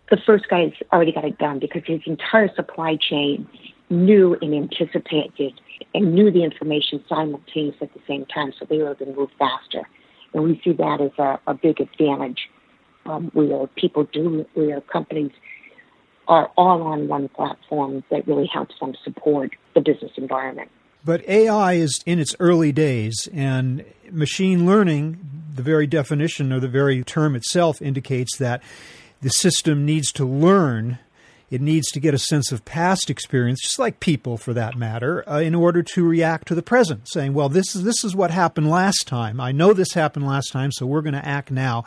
the 0.10 0.18
first 0.18 0.48
guy's 0.50 0.74
already 0.94 1.12
got 1.12 1.26
it 1.26 1.38
done 1.38 1.60
because 1.60 1.84
his 1.86 2.02
entire 2.06 2.54
supply 2.54 2.96
chain 2.96 3.48
knew 3.90 4.38
and 4.42 4.54
anticipated 4.54 5.54
and 5.94 6.14
knew 6.14 6.32
the 6.32 6.44
information 6.44 7.04
simultaneously 7.08 7.88
at 7.88 7.94
the 7.94 8.02
same 8.08 8.26
time, 8.26 8.54
so 8.58 8.66
they 8.66 8.78
were 8.78 8.92
able 8.92 9.06
to 9.06 9.14
move 9.14 9.30
faster. 9.38 9.88
And 10.36 10.44
we 10.44 10.62
see 10.64 10.74
that 10.74 11.00
as 11.00 11.18
a, 11.18 11.40
a 11.48 11.54
big 11.54 11.80
advantage 11.80 12.50
um, 13.06 13.32
where 13.34 13.68
people 13.68 14.04
do, 14.04 14.46
where 14.54 14.82
companies 14.82 15.32
are 16.28 16.52
all 16.58 16.84
on 16.84 17.08
one 17.08 17.30
platform 17.30 18.04
that 18.12 18.28
really 18.28 18.50
helps 18.52 18.76
them 18.82 18.94
support 19.02 19.52
the 19.74 19.80
business 19.80 20.12
environment. 20.18 20.70
But 21.06 21.28
AI 21.30 21.74
is 21.74 22.04
in 22.06 22.20
its 22.20 22.36
early 22.40 22.74
days, 22.74 23.30
and 23.34 23.86
machine 24.12 24.66
learning, 24.66 25.20
the 25.54 25.62
very 25.62 25.88
definition 25.88 26.52
or 26.52 26.60
the 26.60 26.68
very 26.68 27.02
term 27.04 27.36
itself 27.36 27.82
indicates 27.82 28.38
that 28.38 28.62
the 29.22 29.30
system 29.30 29.86
needs 29.86 30.12
to 30.14 30.26
learn. 30.26 31.00
It 31.52 31.62
needs 31.62 31.90
to 31.92 32.00
get 32.00 32.14
a 32.14 32.20
sense 32.20 32.52
of 32.52 32.66
past 32.66 33.10
experience, 33.10 33.62
just 33.62 33.80
like 33.80 34.00
people 34.00 34.38
for 34.38 34.54
that 34.54 34.76
matter, 34.76 35.28
uh, 35.30 35.40
in 35.40 35.54
order 35.54 35.84
to 35.84 36.04
react 36.04 36.48
to 36.48 36.56
the 36.56 36.64
present, 36.64 37.08
saying, 37.10 37.34
well, 37.34 37.50
this 37.50 37.76
is, 37.76 37.84
this 37.84 38.04
is 38.04 38.16
what 38.16 38.32
happened 38.32 38.70
last 38.70 39.08
time. 39.08 39.40
I 39.40 39.52
know 39.52 39.74
this 39.74 39.94
happened 39.94 40.26
last 40.26 40.52
time, 40.52 40.72
so 40.72 40.86
we're 40.86 41.02
going 41.02 41.14
to 41.14 41.26
act 41.26 41.52
now 41.52 41.86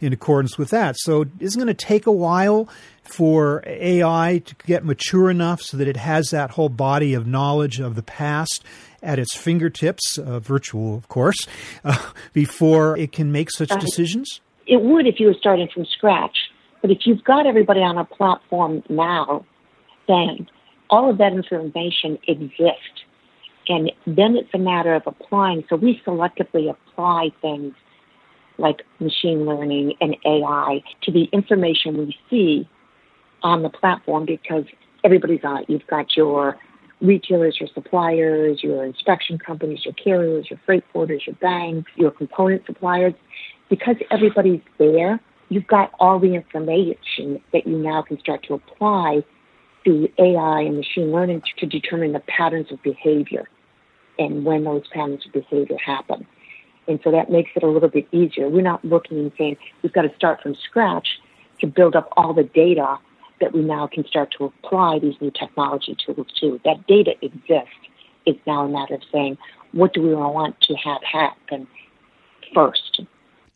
in 0.00 0.12
accordance 0.12 0.58
with 0.58 0.70
that. 0.70 0.96
So 0.98 1.26
it's 1.40 1.56
going 1.56 1.68
to 1.68 1.74
take 1.74 2.06
a 2.06 2.12
while 2.12 2.68
for 3.02 3.62
AI 3.66 4.42
to 4.44 4.54
get 4.66 4.84
mature 4.84 5.30
enough 5.30 5.62
so 5.62 5.76
that 5.76 5.88
it 5.88 5.96
has 5.96 6.30
that 6.30 6.52
whole 6.52 6.68
body 6.68 7.14
of 7.14 7.26
knowledge 7.26 7.80
of 7.80 7.94
the 7.94 8.02
past 8.02 8.64
at 9.02 9.18
its 9.18 9.36
fingertips, 9.36 10.18
uh, 10.18 10.40
virtual, 10.40 10.96
of 10.96 11.08
course, 11.08 11.46
uh, 11.84 12.10
before 12.32 12.96
it 12.96 13.12
can 13.12 13.30
make 13.30 13.50
such 13.50 13.68
decisions? 13.80 14.40
It 14.66 14.80
would 14.80 15.06
if 15.06 15.20
you 15.20 15.26
were 15.26 15.34
starting 15.38 15.68
from 15.72 15.84
scratch. 15.84 16.36
But 16.84 16.90
if 16.90 17.06
you've 17.06 17.24
got 17.24 17.46
everybody 17.46 17.80
on 17.80 17.96
a 17.96 18.04
platform 18.04 18.82
now, 18.90 19.46
then 20.06 20.46
all 20.90 21.08
of 21.08 21.16
that 21.16 21.32
information 21.32 22.18
exists. 22.28 23.06
And 23.68 23.90
then 24.06 24.36
it's 24.36 24.50
a 24.52 24.58
matter 24.58 24.94
of 24.94 25.04
applying. 25.06 25.64
So 25.70 25.76
we 25.76 26.02
selectively 26.06 26.68
apply 26.68 27.30
things 27.40 27.72
like 28.58 28.82
machine 29.00 29.46
learning 29.46 29.94
and 30.02 30.14
AI 30.26 30.82
to 31.04 31.10
the 31.10 31.22
information 31.32 31.96
we 31.96 32.18
see 32.28 32.68
on 33.42 33.62
the 33.62 33.70
platform 33.70 34.26
because 34.26 34.64
everybody's 35.04 35.40
on 35.42 35.62
it. 35.62 35.70
You've 35.70 35.86
got 35.86 36.14
your 36.14 36.58
retailers, 37.00 37.60
your 37.60 37.70
suppliers, 37.72 38.62
your 38.62 38.84
inspection 38.84 39.38
companies, 39.38 39.86
your 39.86 39.94
carriers, 39.94 40.50
your 40.50 40.60
freight 40.66 40.84
forwarders, 40.94 41.24
your 41.24 41.36
banks, 41.36 41.90
your 41.96 42.10
component 42.10 42.66
suppliers. 42.66 43.14
Because 43.70 43.96
everybody's 44.10 44.60
there, 44.76 45.18
you've 45.48 45.66
got 45.66 45.92
all 46.00 46.18
the 46.18 46.34
information 46.34 47.40
that 47.52 47.66
you 47.66 47.76
now 47.76 48.02
can 48.02 48.18
start 48.18 48.42
to 48.44 48.54
apply 48.54 49.22
to 49.84 50.08
AI 50.18 50.60
and 50.60 50.76
machine 50.76 51.12
learning 51.12 51.42
to 51.58 51.66
determine 51.66 52.12
the 52.12 52.20
patterns 52.20 52.72
of 52.72 52.82
behavior 52.82 53.48
and 54.18 54.44
when 54.44 54.64
those 54.64 54.86
patterns 54.88 55.26
of 55.26 55.32
behavior 55.32 55.76
happen. 55.84 56.26
And 56.86 57.00
so 57.02 57.10
that 57.10 57.30
makes 57.30 57.50
it 57.56 57.62
a 57.62 57.66
little 57.66 57.88
bit 57.88 58.06
easier. 58.12 58.48
We're 58.48 58.62
not 58.62 58.84
looking 58.84 59.18
and 59.18 59.32
saying 59.36 59.56
we've 59.82 59.92
got 59.92 60.02
to 60.02 60.14
start 60.14 60.42
from 60.42 60.54
scratch 60.54 61.18
to 61.60 61.66
build 61.66 61.96
up 61.96 62.08
all 62.16 62.34
the 62.34 62.44
data 62.44 62.98
that 63.40 63.52
we 63.52 63.62
now 63.62 63.86
can 63.86 64.06
start 64.06 64.34
to 64.38 64.44
apply 64.44 64.98
these 64.98 65.14
new 65.20 65.30
technology 65.30 65.96
tools 66.04 66.26
to. 66.40 66.60
That 66.64 66.86
data 66.86 67.14
exists. 67.22 67.74
It's 68.26 68.40
now 68.46 68.64
a 68.64 68.68
matter 68.68 68.94
of 68.94 69.02
saying, 69.12 69.38
what 69.72 69.92
do 69.92 70.02
we 70.02 70.14
want 70.14 70.60
to 70.62 70.74
have 70.74 71.02
happen 71.02 71.66
first? 72.54 73.02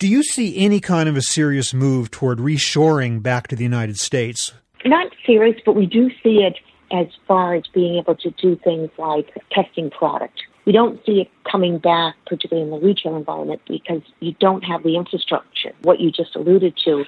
Do 0.00 0.06
you 0.06 0.22
see 0.22 0.56
any 0.64 0.78
kind 0.78 1.08
of 1.08 1.16
a 1.16 1.20
serious 1.20 1.74
move 1.74 2.12
toward 2.12 2.38
reshoring 2.38 3.20
back 3.20 3.48
to 3.48 3.56
the 3.56 3.64
United 3.64 3.98
States? 3.98 4.52
Not 4.84 5.08
serious, 5.26 5.60
but 5.66 5.74
we 5.74 5.86
do 5.86 6.08
see 6.22 6.44
it 6.44 6.54
as 6.92 7.08
far 7.26 7.56
as 7.56 7.64
being 7.74 7.96
able 7.96 8.14
to 8.14 8.30
do 8.40 8.54
things 8.62 8.90
like 8.96 9.26
testing 9.50 9.90
product. 9.90 10.40
We 10.66 10.72
don't 10.72 11.04
see 11.04 11.22
it 11.22 11.30
coming 11.50 11.78
back, 11.78 12.14
particularly 12.26 12.70
in 12.70 12.78
the 12.78 12.86
retail 12.86 13.16
environment, 13.16 13.60
because 13.66 14.02
you 14.20 14.36
don't 14.38 14.62
have 14.62 14.84
the 14.84 14.94
infrastructure. 14.94 15.72
What 15.82 15.98
you 15.98 16.12
just 16.12 16.36
alluded 16.36 16.78
to, 16.84 17.04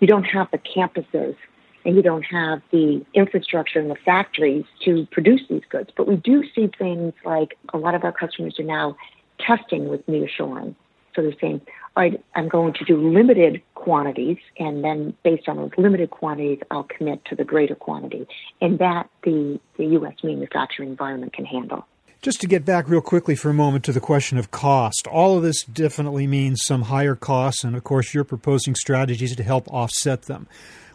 you 0.00 0.06
don't 0.06 0.24
have 0.24 0.48
the 0.50 0.58
campuses 0.58 1.36
and 1.86 1.96
you 1.96 2.02
don't 2.02 2.24
have 2.24 2.60
the 2.70 3.06
infrastructure 3.14 3.80
and 3.80 3.90
the 3.90 3.96
factories 4.04 4.66
to 4.84 5.06
produce 5.12 5.40
these 5.48 5.62
goods. 5.70 5.88
But 5.96 6.06
we 6.06 6.16
do 6.16 6.44
see 6.54 6.70
things 6.78 7.14
like 7.24 7.56
a 7.72 7.78
lot 7.78 7.94
of 7.94 8.04
our 8.04 8.12
customers 8.12 8.56
are 8.58 8.64
now 8.64 8.98
testing 9.38 9.88
with 9.88 10.06
nearshoring. 10.06 10.74
So 11.14 11.22
they're 11.22 11.34
saying, 11.40 11.60
all 11.96 12.02
right, 12.02 12.22
I'm 12.34 12.48
going 12.48 12.74
to 12.74 12.84
do 12.84 12.96
limited 13.12 13.62
quantities, 13.74 14.38
and 14.58 14.82
then 14.82 15.14
based 15.22 15.48
on 15.48 15.56
those 15.56 15.70
limited 15.78 16.10
quantities, 16.10 16.58
I'll 16.70 16.84
commit 16.84 17.24
to 17.26 17.36
the 17.36 17.44
greater 17.44 17.74
quantity. 17.74 18.26
And 18.60 18.78
that 18.80 19.08
the, 19.22 19.60
the 19.76 19.86
U.S. 19.86 20.14
manufacturing 20.22 20.88
environment 20.88 21.32
can 21.32 21.44
handle. 21.44 21.86
Just 22.20 22.40
to 22.40 22.46
get 22.46 22.64
back 22.64 22.88
real 22.88 23.02
quickly 23.02 23.36
for 23.36 23.50
a 23.50 23.54
moment 23.54 23.84
to 23.84 23.92
the 23.92 24.00
question 24.00 24.38
of 24.38 24.50
cost, 24.50 25.06
all 25.06 25.36
of 25.36 25.42
this 25.42 25.62
definitely 25.62 26.26
means 26.26 26.64
some 26.64 26.82
higher 26.82 27.14
costs, 27.14 27.62
and 27.62 27.76
of 27.76 27.84
course, 27.84 28.14
you're 28.14 28.24
proposing 28.24 28.74
strategies 28.74 29.36
to 29.36 29.42
help 29.42 29.68
offset 29.68 30.22
them. 30.22 30.48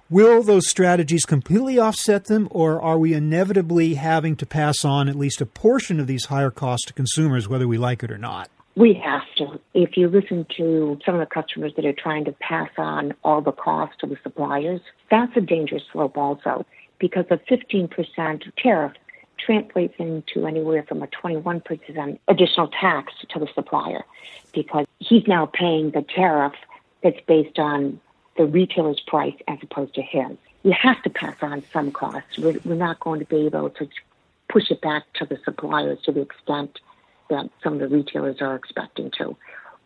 Will 0.09 0.41
those 0.41 0.67
strategies 0.67 1.25
completely 1.25 1.77
offset 1.77 2.25
them, 2.25 2.47
or 2.49 2.81
are 2.81 2.97
we 2.97 3.13
inevitably 3.13 3.93
having 3.93 4.35
to 4.37 4.45
pass 4.47 4.83
on 4.83 5.07
at 5.07 5.15
least 5.15 5.39
a 5.39 5.45
portion 5.45 5.99
of 5.99 6.07
these 6.07 6.25
higher 6.25 6.49
costs 6.49 6.87
to 6.87 6.93
consumers, 6.93 7.47
whether 7.47 7.67
we 7.67 7.77
like 7.77 8.01
it 8.01 8.11
or 8.11 8.17
not? 8.17 8.49
We 8.79 8.93
have 8.93 9.23
to. 9.35 9.59
If 9.73 9.97
you 9.97 10.07
listen 10.07 10.45
to 10.55 10.97
some 11.05 11.15
of 11.15 11.19
the 11.19 11.25
customers 11.25 11.73
that 11.75 11.85
are 11.85 11.91
trying 11.91 12.23
to 12.23 12.31
pass 12.31 12.69
on 12.77 13.13
all 13.25 13.41
the 13.41 13.51
costs 13.51 13.97
to 13.99 14.07
the 14.07 14.15
suppliers, 14.23 14.79
that's 15.11 15.35
a 15.35 15.41
dangerous 15.41 15.83
slope 15.91 16.17
also 16.17 16.65
because 16.97 17.25
a 17.29 17.35
15% 17.39 18.53
tariff 18.55 18.93
translates 19.37 19.95
into 19.99 20.47
anywhere 20.47 20.83
from 20.83 21.03
a 21.03 21.07
21% 21.07 22.19
additional 22.29 22.69
tax 22.69 23.11
to 23.27 23.37
the 23.37 23.49
supplier 23.53 24.05
because 24.53 24.85
he's 24.99 25.27
now 25.27 25.45
paying 25.45 25.91
the 25.91 26.05
tariff 26.15 26.53
that's 27.03 27.19
based 27.27 27.59
on 27.59 27.99
the 28.37 28.45
retailer's 28.45 29.01
price 29.01 29.35
as 29.49 29.57
opposed 29.61 29.93
to 29.95 30.01
his. 30.01 30.37
You 30.63 30.71
have 30.71 31.03
to 31.03 31.09
pass 31.09 31.35
on 31.41 31.63
some 31.73 31.91
costs. 31.91 32.37
We're, 32.37 32.57
we're 32.63 32.75
not 32.75 33.01
going 33.01 33.19
to 33.19 33.25
be 33.25 33.45
able 33.45 33.71
to 33.71 33.89
push 34.47 34.71
it 34.71 34.79
back 34.79 35.03
to 35.15 35.25
the 35.25 35.37
suppliers 35.43 35.99
to 36.03 36.13
the 36.13 36.21
extent 36.21 36.79
that 37.29 37.49
some 37.63 37.73
of 37.73 37.79
the 37.79 37.87
retailers 37.87 38.37
are 38.41 38.55
expecting 38.55 39.11
to. 39.17 39.35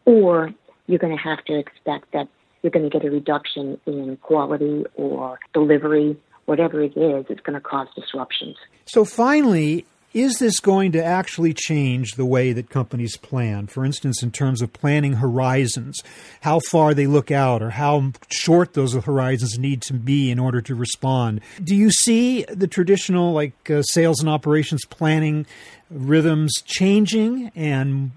Or 0.05 0.51
you're 0.87 0.99
going 0.99 1.15
to 1.15 1.23
have 1.23 1.43
to 1.45 1.57
expect 1.57 2.11
that 2.13 2.27
you're 2.61 2.71
going 2.71 2.89
to 2.89 2.89
get 2.89 3.05
a 3.05 3.11
reduction 3.11 3.79
in 3.85 4.17
quality 4.21 4.85
or 4.95 5.39
delivery, 5.53 6.17
whatever 6.45 6.81
it 6.81 6.95
is, 6.97 7.25
it's 7.29 7.41
going 7.41 7.55
to 7.55 7.61
cause 7.61 7.87
disruptions. 7.95 8.55
So 8.85 9.05
finally, 9.05 9.85
is 10.13 10.37
this 10.37 10.59
going 10.59 10.91
to 10.91 11.03
actually 11.03 11.53
change 11.53 12.11
the 12.11 12.25
way 12.25 12.53
that 12.53 12.69
companies 12.69 13.17
plan? 13.17 13.67
For 13.67 13.83
instance, 13.83 14.21
in 14.21 14.31
terms 14.31 14.61
of 14.61 14.71
planning 14.71 15.13
horizons, 15.13 16.01
how 16.41 16.59
far 16.69 16.93
they 16.93 17.07
look 17.07 17.31
out 17.31 17.61
or 17.61 17.71
how 17.71 18.11
short 18.29 18.73
those 18.73 18.93
horizons 18.93 19.57
need 19.57 19.81
to 19.83 19.93
be 19.93 20.29
in 20.29 20.39
order 20.39 20.61
to 20.61 20.75
respond. 20.75 21.41
Do 21.63 21.75
you 21.75 21.89
see 21.89 22.43
the 22.43 22.67
traditional, 22.67 23.33
like 23.33 23.69
uh, 23.69 23.81
sales 23.81 24.19
and 24.19 24.29
operations 24.29 24.85
planning 24.85 25.45
rhythms 25.89 26.53
changing 26.65 27.51
and 27.55 28.11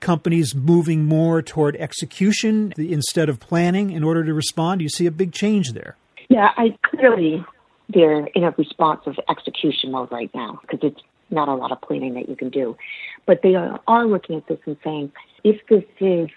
companies 0.00 0.54
moving 0.54 1.04
more 1.04 1.42
toward 1.42 1.76
execution 1.76 2.72
instead 2.76 3.28
of 3.28 3.40
planning 3.40 3.90
in 3.90 4.04
order 4.04 4.24
to 4.24 4.32
respond? 4.32 4.78
Do 4.78 4.84
you 4.84 4.88
see 4.88 5.06
a 5.06 5.10
big 5.10 5.32
change 5.32 5.72
there? 5.72 5.96
Yeah, 6.28 6.50
I 6.56 6.78
clearly 6.82 7.44
they're 7.88 8.26
in 8.26 8.44
a 8.44 8.50
responsive 8.52 9.14
execution 9.28 9.90
mode 9.90 10.12
right 10.12 10.30
now 10.32 10.60
because 10.62 10.78
it's 10.82 11.00
not 11.30 11.48
a 11.48 11.54
lot 11.54 11.72
of 11.72 11.80
planning 11.80 12.14
that 12.14 12.28
you 12.28 12.36
can 12.36 12.50
do. 12.50 12.76
But 13.26 13.40
they 13.42 13.54
are, 13.54 13.80
are 13.86 14.06
looking 14.06 14.36
at 14.36 14.46
this 14.48 14.58
and 14.66 14.76
saying, 14.82 15.12
if 15.44 15.60
this 15.68 15.84
is 16.00 16.28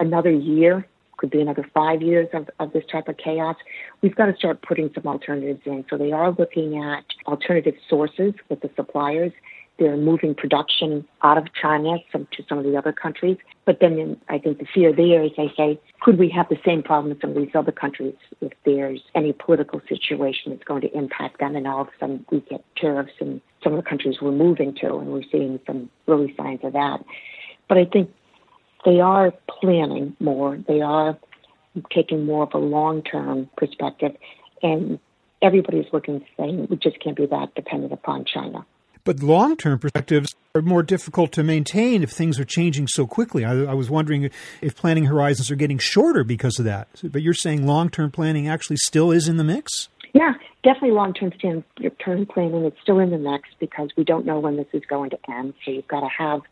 another 0.00 0.30
year, 0.30 0.86
could 1.18 1.30
be 1.30 1.40
another 1.40 1.68
five 1.74 2.00
years 2.00 2.28
of, 2.32 2.48
of 2.58 2.72
this 2.72 2.84
type 2.90 3.08
of 3.08 3.16
chaos, 3.18 3.56
we've 4.00 4.14
got 4.14 4.26
to 4.26 4.36
start 4.36 4.62
putting 4.62 4.90
some 4.94 5.06
alternatives 5.06 5.60
in. 5.66 5.84
So 5.90 5.98
they 5.98 6.12
are 6.12 6.30
looking 6.32 6.82
at 6.82 7.04
alternative 7.26 7.74
sources 7.88 8.34
with 8.48 8.60
the 8.60 8.70
suppliers. 8.76 9.32
They're 9.78 9.96
moving 9.96 10.34
production 10.34 11.06
out 11.22 11.38
of 11.38 11.46
China 11.54 11.98
some, 12.10 12.26
to 12.32 12.42
some 12.48 12.58
of 12.58 12.64
the 12.64 12.76
other 12.76 12.92
countries. 12.92 13.36
But 13.64 13.78
then 13.80 14.16
I 14.28 14.38
think 14.38 14.58
the 14.58 14.66
fear 14.72 14.92
there 14.92 15.22
is 15.22 15.30
they 15.36 15.52
say, 15.56 15.80
could 16.00 16.18
we 16.18 16.28
have 16.30 16.48
the 16.48 16.58
same 16.64 16.82
problem 16.82 17.12
in 17.12 17.20
some 17.20 17.30
of 17.30 17.36
these 17.36 17.54
other 17.54 17.70
countries 17.70 18.14
if 18.40 18.52
there's 18.64 19.00
any 19.14 19.32
political 19.32 19.80
situation 19.88 20.52
that's 20.52 20.64
going 20.64 20.80
to 20.82 20.96
impact 20.96 21.38
them 21.38 21.54
and 21.54 21.66
all 21.66 21.82
of 21.82 21.88
a 21.88 21.90
sudden 22.00 22.26
we 22.30 22.40
get 22.40 22.64
tariffs 22.76 23.12
in 23.20 23.40
some 23.62 23.74
of 23.74 23.82
the 23.82 23.88
countries 23.88 24.16
we're 24.20 24.32
moving 24.32 24.74
to 24.76 24.96
and 24.96 25.08
we're 25.12 25.22
seeing 25.30 25.60
some 25.66 25.90
early 26.08 26.34
signs 26.36 26.60
of 26.64 26.72
that. 26.72 27.04
But 27.68 27.78
I 27.78 27.84
think 27.84 28.12
they 28.84 29.00
are 29.00 29.32
planning 29.60 30.16
more. 30.18 30.58
They 30.66 30.80
are 30.80 31.16
taking 31.92 32.24
more 32.24 32.44
of 32.44 32.54
a 32.54 32.58
long-term 32.58 33.50
perspective 33.56 34.16
and 34.62 34.98
everybody's 35.42 35.86
looking 35.92 36.24
saying 36.36 36.66
we 36.68 36.76
just 36.76 36.98
can't 37.00 37.16
be 37.16 37.26
that 37.26 37.54
dependent 37.54 37.92
upon 37.92 38.24
China. 38.24 38.66
But 39.08 39.22
long 39.22 39.56
term 39.56 39.78
perspectives 39.78 40.36
are 40.54 40.60
more 40.60 40.82
difficult 40.82 41.32
to 41.32 41.42
maintain 41.42 42.02
if 42.02 42.10
things 42.10 42.38
are 42.38 42.44
changing 42.44 42.88
so 42.88 43.06
quickly. 43.06 43.42
I, 43.42 43.52
I, 43.52 43.72
was 43.72 43.88
wondering 43.88 44.28
if 44.60 44.76
planning 44.76 45.06
horizons 45.06 45.50
are 45.50 45.56
getting 45.56 45.78
shorter 45.78 46.24
because 46.24 46.58
of 46.58 46.66
that. 46.66 46.88
But 47.02 47.22
you're 47.22 47.32
saying 47.32 47.66
long 47.66 47.88
term 47.88 48.10
planning 48.10 48.48
actually 48.48 48.76
still 48.76 49.10
is 49.10 49.26
in 49.26 49.38
the 49.38 49.44
mix? 49.44 49.88
Yeah, 50.12 50.34
definitely 50.62 50.90
long 50.90 51.14
term 51.14 51.32
term 51.32 52.26
planning 52.26 52.66
is 52.66 52.74
still 52.82 52.98
in 52.98 53.08
the 53.08 53.16
mix 53.16 53.48
because 53.58 53.88
we 53.96 54.04
don't 54.04 54.26
know 54.26 54.40
when 54.40 54.58
this 54.58 54.68
is 54.74 54.82
going 54.86 55.08
to 55.08 55.18
end. 55.26 55.54
So 55.64 55.70
you've 55.70 55.88
got 55.88 56.00
to 56.00 56.08
have 56.08 56.42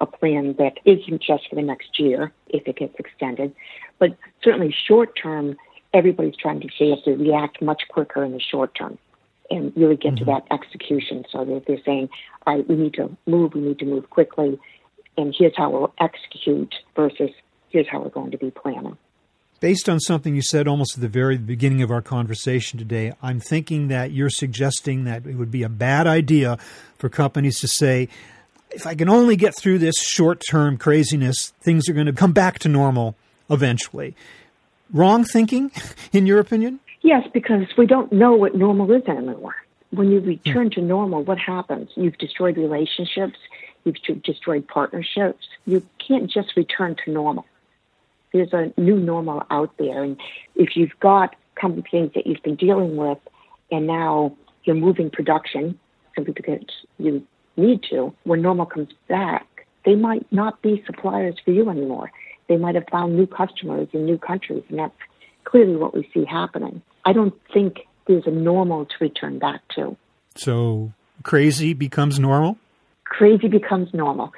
a 0.00 0.06
plan 0.06 0.54
that 0.56 0.78
isn't 0.86 1.22
just 1.22 1.50
for 1.50 1.56
the 1.56 1.62
next 1.62 2.00
year 2.00 2.32
if 2.46 2.66
it 2.66 2.76
gets 2.76 2.98
extended, 2.98 3.54
but 3.98 4.16
certainly 4.42 4.74
short 4.86 5.10
term, 5.22 5.58
everybody's 5.92 6.36
trying 6.36 6.60
to 6.60 6.68
see 6.68 6.86
if 6.86 7.04
they 7.04 7.12
react 7.12 7.60
much 7.60 7.82
quicker 7.90 8.24
in 8.24 8.32
the 8.32 8.40
short 8.40 8.74
term 8.74 8.96
and 9.50 9.72
really 9.76 9.96
get 9.96 10.14
mm-hmm. 10.14 10.24
to 10.24 10.24
that 10.26 10.46
execution. 10.50 11.24
So 11.30 11.44
that 11.44 11.64
they're 11.66 11.82
saying, 11.84 12.08
all 12.46 12.56
right, 12.56 12.68
we 12.68 12.76
need 12.76 12.94
to 12.94 13.16
move, 13.26 13.54
we 13.54 13.60
need 13.60 13.78
to 13.80 13.84
move 13.84 14.10
quickly, 14.10 14.58
and 15.16 15.34
here's 15.36 15.56
how 15.56 15.70
we'll 15.70 15.92
execute 15.98 16.74
versus 16.94 17.30
here's 17.70 17.88
how 17.88 18.00
we're 18.00 18.08
going 18.08 18.30
to 18.30 18.38
be 18.38 18.50
planning. 18.50 18.96
Based 19.60 19.88
on 19.88 19.98
something 19.98 20.36
you 20.36 20.42
said 20.42 20.68
almost 20.68 20.96
at 20.96 21.00
the 21.00 21.08
very 21.08 21.36
beginning 21.36 21.82
of 21.82 21.90
our 21.90 22.00
conversation 22.00 22.78
today, 22.78 23.12
I'm 23.20 23.40
thinking 23.40 23.88
that 23.88 24.12
you're 24.12 24.30
suggesting 24.30 25.02
that 25.04 25.26
it 25.26 25.34
would 25.34 25.50
be 25.50 25.64
a 25.64 25.68
bad 25.68 26.06
idea 26.06 26.58
for 26.96 27.08
companies 27.08 27.58
to 27.60 27.68
say, 27.68 28.08
if 28.70 28.86
I 28.86 28.94
can 28.94 29.08
only 29.08 29.34
get 29.34 29.56
through 29.56 29.78
this 29.78 30.00
short 30.00 30.42
term 30.48 30.76
craziness, 30.76 31.52
things 31.60 31.88
are 31.88 31.92
going 31.92 32.06
to 32.06 32.12
come 32.12 32.32
back 32.32 32.60
to 32.60 32.68
normal 32.68 33.16
eventually. 33.50 34.14
Wrong 34.92 35.24
thinking, 35.24 35.72
in 36.12 36.26
your 36.26 36.38
opinion? 36.38 36.78
Yes, 37.02 37.26
because 37.32 37.66
we 37.76 37.86
don't 37.86 38.12
know 38.12 38.34
what 38.34 38.54
normal 38.54 38.90
is 38.92 39.04
anymore. 39.06 39.54
When 39.90 40.10
you 40.10 40.20
return 40.20 40.70
to 40.70 40.82
normal, 40.82 41.22
what 41.22 41.38
happens? 41.38 41.90
You've 41.96 42.18
destroyed 42.18 42.56
relationships, 42.56 43.38
you've 43.84 44.22
destroyed 44.22 44.66
partnerships. 44.68 45.46
You 45.66 45.82
can't 46.06 46.30
just 46.30 46.56
return 46.56 46.96
to 47.04 47.10
normal. 47.10 47.46
There's 48.32 48.52
a 48.52 48.72
new 48.76 48.98
normal 48.98 49.44
out 49.50 49.76
there. 49.78 50.02
And 50.02 50.18
if 50.54 50.76
you've 50.76 50.98
got 51.00 51.34
companies 51.54 52.10
that 52.14 52.26
you've 52.26 52.42
been 52.42 52.56
dealing 52.56 52.96
with 52.96 53.18
and 53.70 53.86
now 53.86 54.36
you're 54.64 54.76
moving 54.76 55.10
production 55.10 55.78
simply 56.14 56.34
because 56.34 56.64
you 56.98 57.26
need 57.56 57.82
to, 57.84 58.14
when 58.24 58.42
normal 58.42 58.66
comes 58.66 58.92
back, 59.08 59.46
they 59.84 59.94
might 59.94 60.30
not 60.32 60.60
be 60.62 60.82
suppliers 60.84 61.36
for 61.44 61.52
you 61.52 61.70
anymore. 61.70 62.10
They 62.48 62.56
might 62.56 62.74
have 62.74 62.86
found 62.90 63.16
new 63.16 63.26
customers 63.26 63.88
in 63.92 64.04
new 64.04 64.18
countries, 64.18 64.64
and 64.68 64.78
that's 64.78 64.94
clearly 65.48 65.76
what 65.76 65.94
we 65.94 66.08
see 66.12 66.24
happening. 66.24 66.82
I 67.04 67.12
don't 67.12 67.34
think 67.52 67.80
there's 68.06 68.26
a 68.26 68.30
normal 68.30 68.84
to 68.84 68.94
return 69.00 69.38
back 69.38 69.60
to. 69.76 69.96
So 70.34 70.92
crazy 71.22 71.72
becomes 71.72 72.18
normal? 72.18 72.58
Crazy 73.04 73.48
becomes 73.48 73.92
normal. 73.94 74.32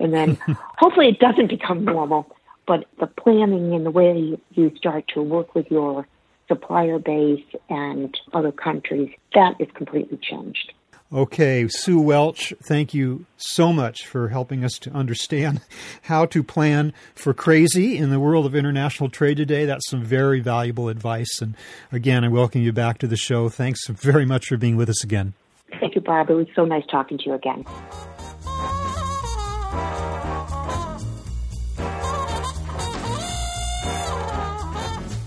And 0.00 0.12
then 0.12 0.36
hopefully 0.78 1.08
it 1.08 1.20
doesn't 1.20 1.48
become 1.48 1.84
normal, 1.84 2.26
but 2.66 2.84
the 2.98 3.06
planning 3.06 3.74
and 3.74 3.86
the 3.86 3.92
way 3.92 4.36
you 4.50 4.72
start 4.76 5.04
to 5.14 5.22
work 5.22 5.54
with 5.54 5.70
your 5.70 6.06
supplier 6.48 6.98
base 6.98 7.44
and 7.68 8.18
other 8.32 8.52
countries, 8.52 9.10
that 9.34 9.54
is 9.60 9.68
completely 9.74 10.18
changed. 10.20 10.72
Okay, 11.12 11.68
Sue 11.68 12.00
Welch, 12.00 12.52
thank 12.64 12.92
you 12.92 13.26
so 13.36 13.72
much 13.72 14.04
for 14.06 14.30
helping 14.30 14.64
us 14.64 14.76
to 14.80 14.90
understand 14.90 15.60
how 16.02 16.26
to 16.26 16.42
plan 16.42 16.92
for 17.14 17.32
crazy 17.32 17.96
in 17.96 18.10
the 18.10 18.18
world 18.18 18.44
of 18.44 18.56
international 18.56 19.08
trade 19.08 19.36
today. 19.36 19.66
That's 19.66 19.88
some 19.88 20.02
very 20.02 20.40
valuable 20.40 20.88
advice. 20.88 21.40
And 21.40 21.54
again, 21.92 22.24
I 22.24 22.28
welcome 22.28 22.62
you 22.62 22.72
back 22.72 22.98
to 22.98 23.06
the 23.06 23.16
show. 23.16 23.48
Thanks 23.48 23.86
very 23.86 24.26
much 24.26 24.46
for 24.46 24.56
being 24.56 24.76
with 24.76 24.88
us 24.88 25.04
again. 25.04 25.34
Thank 25.78 25.94
you, 25.94 26.00
Bob. 26.00 26.28
It 26.28 26.34
was 26.34 26.48
so 26.56 26.64
nice 26.64 26.84
talking 26.90 27.18
to 27.18 27.24
you 27.24 27.34
again. 27.34 27.64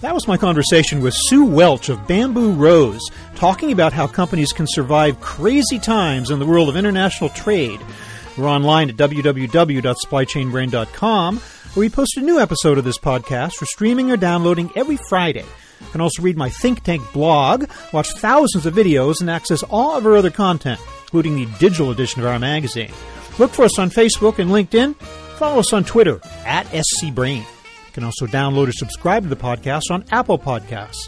That 0.01 0.13
was 0.13 0.29
my 0.29 0.37
conversation 0.37 1.01
with 1.01 1.13
Sue 1.13 1.45
Welch 1.45 1.89
of 1.89 2.07
Bamboo 2.07 2.53
Rose, 2.53 3.01
talking 3.39 3.71
about 3.71 3.93
how 3.93 4.05
companies 4.05 4.51
can 4.51 4.67
survive 4.67 5.21
crazy 5.21 5.79
times 5.79 6.29
in 6.29 6.39
the 6.39 6.45
world 6.45 6.67
of 6.67 6.75
international 6.75 7.29
trade. 7.29 7.79
We're 8.37 8.49
online 8.49 8.89
at 8.89 8.97
www.supplychainbrain.com, 8.97 11.37
where 11.37 11.79
we 11.79 11.89
post 11.89 12.17
a 12.17 12.21
new 12.21 12.37
episode 12.37 12.77
of 12.77 12.83
this 12.83 12.97
podcast 12.97 13.53
for 13.53 13.65
streaming 13.65 14.11
or 14.11 14.17
downloading 14.17 14.69
every 14.75 14.97
Friday. 15.07 15.45
You 15.79 15.87
can 15.87 16.01
also 16.01 16.21
read 16.21 16.35
my 16.35 16.49
Think 16.49 16.83
Tank 16.83 17.01
blog, 17.13 17.69
watch 17.93 18.11
thousands 18.11 18.65
of 18.65 18.73
videos, 18.73 19.21
and 19.21 19.29
access 19.29 19.63
all 19.63 19.95
of 19.95 20.05
our 20.05 20.17
other 20.17 20.31
content, 20.31 20.81
including 21.03 21.35
the 21.35 21.45
digital 21.59 21.91
edition 21.91 22.21
of 22.21 22.27
our 22.27 22.39
magazine. 22.39 22.91
Look 23.37 23.51
for 23.51 23.63
us 23.63 23.79
on 23.79 23.89
Facebook 23.89 24.39
and 24.39 24.51
LinkedIn. 24.51 24.97
Follow 25.37 25.59
us 25.59 25.71
on 25.71 25.85
Twitter 25.85 26.19
at 26.45 26.65
SCBrain. 26.67 27.37
You 27.37 27.93
can 27.93 28.03
also 28.03 28.27
download 28.27 28.67
or 28.67 28.73
subscribe 28.73 29.23
to 29.23 29.29
the 29.29 29.37
podcast 29.37 29.83
on 29.91 30.03
Apple 30.11 30.37
Podcasts. 30.37 31.07